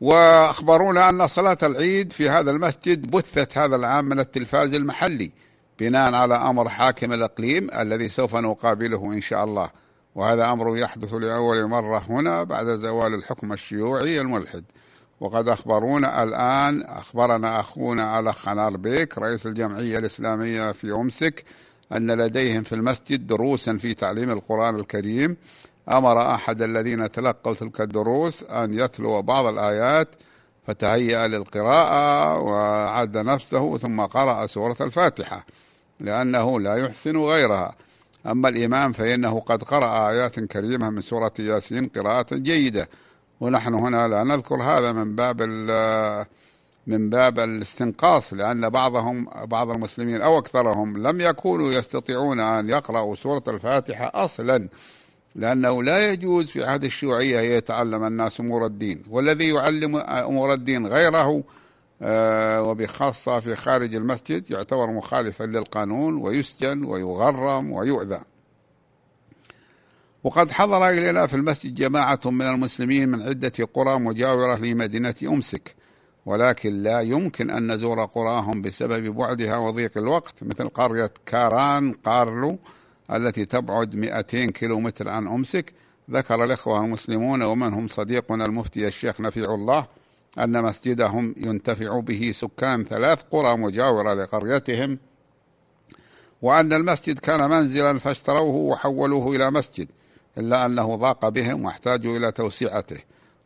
وأخبرونا 0.00 1.08
أن 1.08 1.26
صلاة 1.26 1.58
العيد 1.62 2.12
في 2.12 2.30
هذا 2.30 2.50
المسجد 2.50 3.10
بثت 3.10 3.58
هذا 3.58 3.76
العام 3.76 4.04
من 4.04 4.20
التلفاز 4.20 4.74
المحلي 4.74 5.32
بناء 5.78 6.14
على 6.14 6.34
أمر 6.34 6.68
حاكم 6.68 7.12
الإقليم 7.12 7.70
الذي 7.78 8.08
سوف 8.08 8.36
نقابله 8.36 9.12
إن 9.12 9.20
شاء 9.20 9.44
الله. 9.44 9.70
وهذا 10.14 10.52
أمر 10.52 10.76
يحدث 10.78 11.14
لأول 11.14 11.66
مرة 11.66 11.98
هنا 12.08 12.42
بعد 12.42 12.66
زوال 12.66 13.14
الحكم 13.14 13.52
الشيوعي 13.52 14.20
الملحد. 14.20 14.64
وقد 15.24 15.48
أخبرونا 15.48 16.22
الآن 16.22 16.82
أخبرنا 16.82 17.60
أخونا 17.60 18.20
الأخ 18.20 18.36
خنار 18.36 18.76
بيك 18.76 19.18
رئيس 19.18 19.46
الجمعية 19.46 19.98
الإسلامية 19.98 20.72
في 20.72 20.92
أمسك 20.92 21.44
أن 21.92 22.10
لديهم 22.10 22.62
في 22.62 22.74
المسجد 22.74 23.26
دروسا 23.26 23.76
في 23.76 23.94
تعليم 23.94 24.30
القرآن 24.30 24.76
الكريم. 24.76 25.36
أمر 25.88 26.34
أحد 26.34 26.62
الذين 26.62 27.10
تلقوا 27.10 27.54
تلك 27.54 27.80
الدروس 27.80 28.42
أن 28.42 28.74
يتلو 28.74 29.22
بعض 29.22 29.46
الآيات 29.46 30.08
فتهيأ 30.66 31.28
للقراءة 31.28 32.38
وعد 32.38 33.16
نفسه 33.16 33.78
ثم 33.78 34.00
قرأ 34.00 34.46
سورة 34.46 34.76
الفاتحة 34.80 35.46
لأنه 36.00 36.60
لا 36.60 36.76
يحسن 36.76 37.16
غيرها. 37.16 37.74
أما 38.26 38.48
الإمام 38.48 38.92
فإنه 38.92 39.40
قد 39.40 39.62
قرأ 39.62 40.10
آيات 40.10 40.40
كريمة 40.40 40.90
من 40.90 41.00
سورة 41.00 41.34
ياسين 41.38 41.88
قراءة 41.88 42.34
جيدة. 42.34 42.88
ونحن 43.44 43.74
هنا 43.74 44.08
لا 44.08 44.24
نذكر 44.24 44.62
هذا 44.62 44.92
من 44.92 45.16
باب 45.16 45.42
من 46.86 47.10
باب 47.10 47.38
الاستنقاص 47.38 48.32
لأن 48.32 48.68
بعضهم 48.68 49.28
بعض 49.44 49.70
المسلمين 49.70 50.22
أو 50.22 50.38
أكثرهم 50.38 51.06
لم 51.06 51.20
يكونوا 51.20 51.72
يستطيعون 51.72 52.40
أن 52.40 52.70
يقرأوا 52.70 53.14
سورة 53.14 53.42
الفاتحة 53.48 54.10
أصلا 54.14 54.68
لأنه 55.34 55.82
لا 55.82 56.12
يجوز 56.12 56.46
في 56.46 56.64
عهد 56.64 56.84
الشيوعية 56.84 57.40
أن 57.40 57.44
يتعلم 57.44 58.04
الناس 58.04 58.40
أمور 58.40 58.66
الدين 58.66 59.02
والذي 59.10 59.48
يعلم 59.48 59.96
أمور 59.96 60.52
الدين 60.52 60.86
غيره 60.86 61.42
آه، 62.02 62.62
وبخاصة 62.62 63.40
في 63.40 63.56
خارج 63.56 63.94
المسجد 63.94 64.50
يعتبر 64.50 64.86
مخالفا 64.86 65.44
للقانون 65.44 66.16
ويسجن 66.16 66.84
ويغرم 66.84 67.72
ويؤذى. 67.72 68.20
وقد 70.24 70.50
حضر 70.50 70.88
إلينا 70.88 71.26
في 71.26 71.36
المسجد 71.36 71.74
جماعة 71.74 72.20
من 72.24 72.46
المسلمين 72.46 73.08
من 73.08 73.22
عدة 73.22 73.52
قرى 73.74 73.98
مجاورة 73.98 74.56
لمدينة 74.56 75.14
أمسك 75.22 75.74
ولكن 76.26 76.82
لا 76.82 77.00
يمكن 77.00 77.50
أن 77.50 77.72
نزور 77.72 78.04
قراهم 78.04 78.62
بسبب 78.62 79.04
بعدها 79.14 79.56
وضيق 79.56 79.98
الوقت 79.98 80.34
مثل 80.42 80.68
قرية 80.68 81.10
كاران 81.26 81.92
قارلو 81.92 82.58
التي 83.12 83.44
تبعد 83.44 83.96
200 83.96 84.44
كيلومتر 84.46 85.08
عن 85.08 85.26
أمسك. 85.26 85.72
ذكر 86.10 86.44
الإخوة 86.44 86.84
المسلمون 86.84 87.42
ومنهم 87.42 87.88
صديقنا 87.88 88.44
المفتي 88.44 88.88
الشيخ 88.88 89.20
نفيع 89.20 89.54
الله 89.54 89.86
أن 90.38 90.62
مسجدهم 90.62 91.34
ينتفع 91.36 92.00
به 92.00 92.30
سكان 92.34 92.84
ثلاث 92.84 93.22
قرى 93.30 93.56
مجاورة 93.56 94.14
لقريتهم 94.14 94.98
وأن 96.42 96.72
المسجد 96.72 97.18
كان 97.18 97.50
منزلا 97.50 97.98
فاشتروه 97.98 98.54
وحولوه 98.54 99.36
إلى 99.36 99.50
مسجد. 99.50 99.88
إلا 100.38 100.66
أنه 100.66 100.96
ضاق 100.96 101.28
بهم 101.28 101.64
واحتاجوا 101.64 102.16
إلى 102.16 102.32
توسعته 102.32 102.98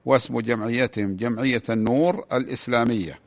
واسم 0.05 0.41
جمعيتهم 0.41 1.17
جمعية 1.17 1.63
النور 1.71 2.25
الإسلامية. 2.33 3.19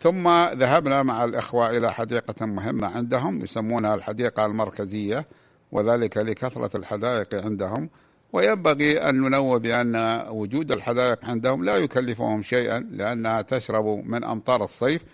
ثم 0.00 0.28
ذهبنا 0.48 1.02
مع 1.02 1.24
الإخوة 1.24 1.70
إلى 1.70 1.92
حديقة 1.92 2.46
مهمة 2.46 2.86
عندهم 2.86 3.44
يسمونها 3.44 3.94
الحديقة 3.94 4.46
المركزية 4.46 5.26
وذلك 5.72 6.16
لكثرة 6.16 6.76
الحدائق 6.76 7.44
عندهم. 7.44 7.88
وينبغي 8.32 9.08
أن 9.08 9.20
ننوه 9.20 9.58
بأن 9.58 10.24
وجود 10.28 10.72
الحدائق 10.72 11.24
عندهم 11.24 11.64
لا 11.64 11.76
يكلفهم 11.76 12.42
شيئا 12.42 12.78
لأنها 12.90 13.42
تشرب 13.42 13.86
من 13.86 14.24
أمطار 14.24 14.64
الصيف 14.64 15.04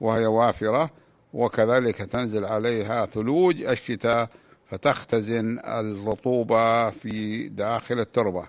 وهي 0.00 0.26
وافرة 0.26 0.90
وكذلك 1.34 1.96
تنزل 1.96 2.44
عليها 2.44 3.06
ثلوج 3.06 3.62
الشتاء 3.62 4.28
فتختزن 4.70 5.58
الرطوبة 5.58 6.90
في 6.90 7.48
داخل 7.48 8.00
التربة. 8.00 8.48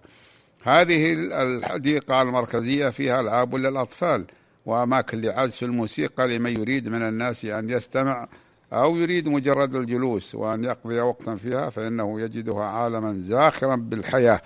هذه 0.64 1.14
الحديقة 1.14 2.22
المركزية 2.22 2.90
فيها 2.90 3.22
ألعاب 3.22 3.56
للأطفال 3.56 4.26
وأماكن 4.66 5.22
لعزف 5.22 5.64
الموسيقى 5.64 6.28
لمن 6.28 6.60
يريد 6.60 6.88
من 6.88 7.02
الناس 7.02 7.46
أن 7.46 7.70
يستمع 7.70 8.28
أو 8.74 8.98
يريد 8.98 9.30
مجرد 9.30 9.76
الجلوس 9.76 10.36
وأن 10.36 10.64
يقضي 10.64 11.00
وقتا 11.00 11.36
فيها 11.36 11.70
فإنه 11.70 12.22
يجدها 12.22 12.64
عالما 12.64 13.24
زاخرا 13.28 13.76
بالحياة. 13.76 14.42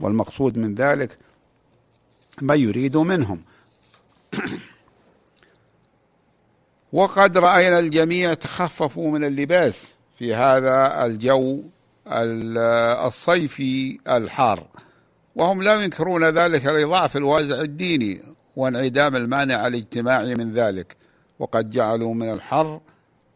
والمقصود 0.00 0.58
من 0.58 0.74
ذلك 0.74 1.18
ما 2.42 2.54
يريد 2.54 2.96
منهم. 2.96 3.42
وقد 6.92 7.38
رأينا 7.38 7.78
الجميع 7.78 8.34
تخففوا 8.34 9.10
من 9.10 9.24
اللباس. 9.24 9.92
في 10.22 10.34
هذا 10.34 11.06
الجو 11.06 11.62
الصيفي 13.06 13.98
الحار. 14.08 14.66
وهم 15.36 15.62
لا 15.62 15.74
ينكرون 15.74 16.24
ذلك 16.24 16.66
لضعف 16.66 17.16
الوازع 17.16 17.60
الديني 17.60 18.22
وانعدام 18.56 19.16
المانع 19.16 19.66
الاجتماعي 19.66 20.34
من 20.34 20.52
ذلك. 20.52 20.96
وقد 21.38 21.70
جعلوا 21.70 22.14
من 22.14 22.30
الحر 22.30 22.80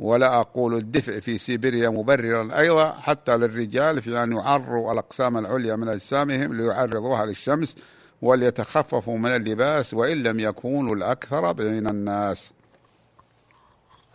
ولا 0.00 0.40
أقول 0.40 0.74
الدفء 0.74 1.20
في 1.20 1.38
سيبيريا 1.38 1.88
مبررا 1.88 2.58
أيضا 2.58 2.92
حتى 2.92 3.36
للرجال 3.36 4.02
في 4.02 4.22
أن 4.22 4.32
يعروا 4.32 4.92
الأقسام 4.92 5.38
العليا 5.38 5.76
من 5.76 5.88
أجسامهم 5.88 6.54
ليعرضوها 6.54 7.26
للشمس 7.26 7.76
وليتخففوا 8.22 9.18
من 9.18 9.34
اللباس 9.34 9.94
وإن 9.94 10.22
لم 10.22 10.40
يكونوا 10.40 10.94
الأكثر 10.94 11.52
بين 11.52 11.86
الناس. 11.86 12.52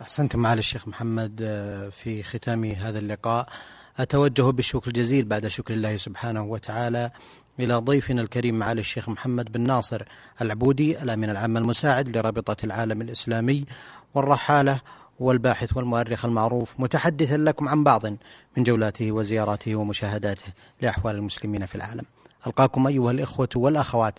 أحسنتم 0.02 0.38
معالي 0.38 0.58
الشيخ 0.58 0.88
محمد 0.88 1.40
آه، 1.42 1.88
في 1.88 2.22
ختام 2.22 2.64
هذا 2.64 2.98
اللقاء. 2.98 3.48
أتوجه 3.96 4.50
بالشكر 4.50 4.88
الجزيل 4.88 5.24
بعد 5.24 5.46
شكر 5.46 5.74
الله 5.74 5.96
سبحانه 5.96 6.42
وتعالى 6.42 7.10
إلى 7.60 7.74
ضيفنا 7.74 8.22
الكريم 8.22 8.58
معالي 8.58 8.80
الشيخ 8.80 9.08
محمد 9.08 9.52
بن 9.52 9.60
ناصر 9.60 10.02
العبودي 10.40 11.02
الأمين 11.02 11.30
العام 11.30 11.56
المساعد 11.56 12.16
لرابطة 12.16 12.56
العالم 12.64 13.02
الإسلامي 13.02 13.64
والرحالة 14.14 14.80
والباحث 15.20 15.76
والمؤرخ 15.76 16.24
المعروف 16.24 16.74
متحدثا 16.80 17.36
لكم 17.36 17.68
عن 17.68 17.84
بعض 17.84 18.06
من 18.56 18.62
جولاته 18.62 19.12
وزياراته 19.12 19.76
ومشاهداته 19.76 20.52
لأحوال 20.80 21.16
المسلمين 21.16 21.66
في 21.66 21.74
العالم. 21.74 22.04
ألقاكم 22.46 22.86
أيها 22.86 23.10
الإخوة 23.10 23.48
والأخوات 23.56 24.14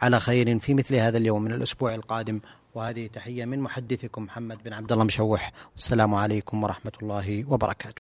على 0.00 0.20
خير 0.20 0.58
في 0.58 0.74
مثل 0.74 0.94
هذا 0.94 1.18
اليوم 1.18 1.42
من 1.42 1.52
الأسبوع 1.52 1.94
القادم. 1.94 2.40
وهذه 2.78 3.06
تحية 3.06 3.44
من 3.44 3.58
محدثكم 3.60 4.22
محمد 4.22 4.58
بن 4.64 4.72
عبد 4.72 4.92
الله 4.92 5.04
مشوح. 5.04 5.52
والسلام 5.72 6.14
عليكم 6.14 6.64
ورحمة 6.64 6.92
الله 7.02 7.44
وبركاته. 7.48 7.94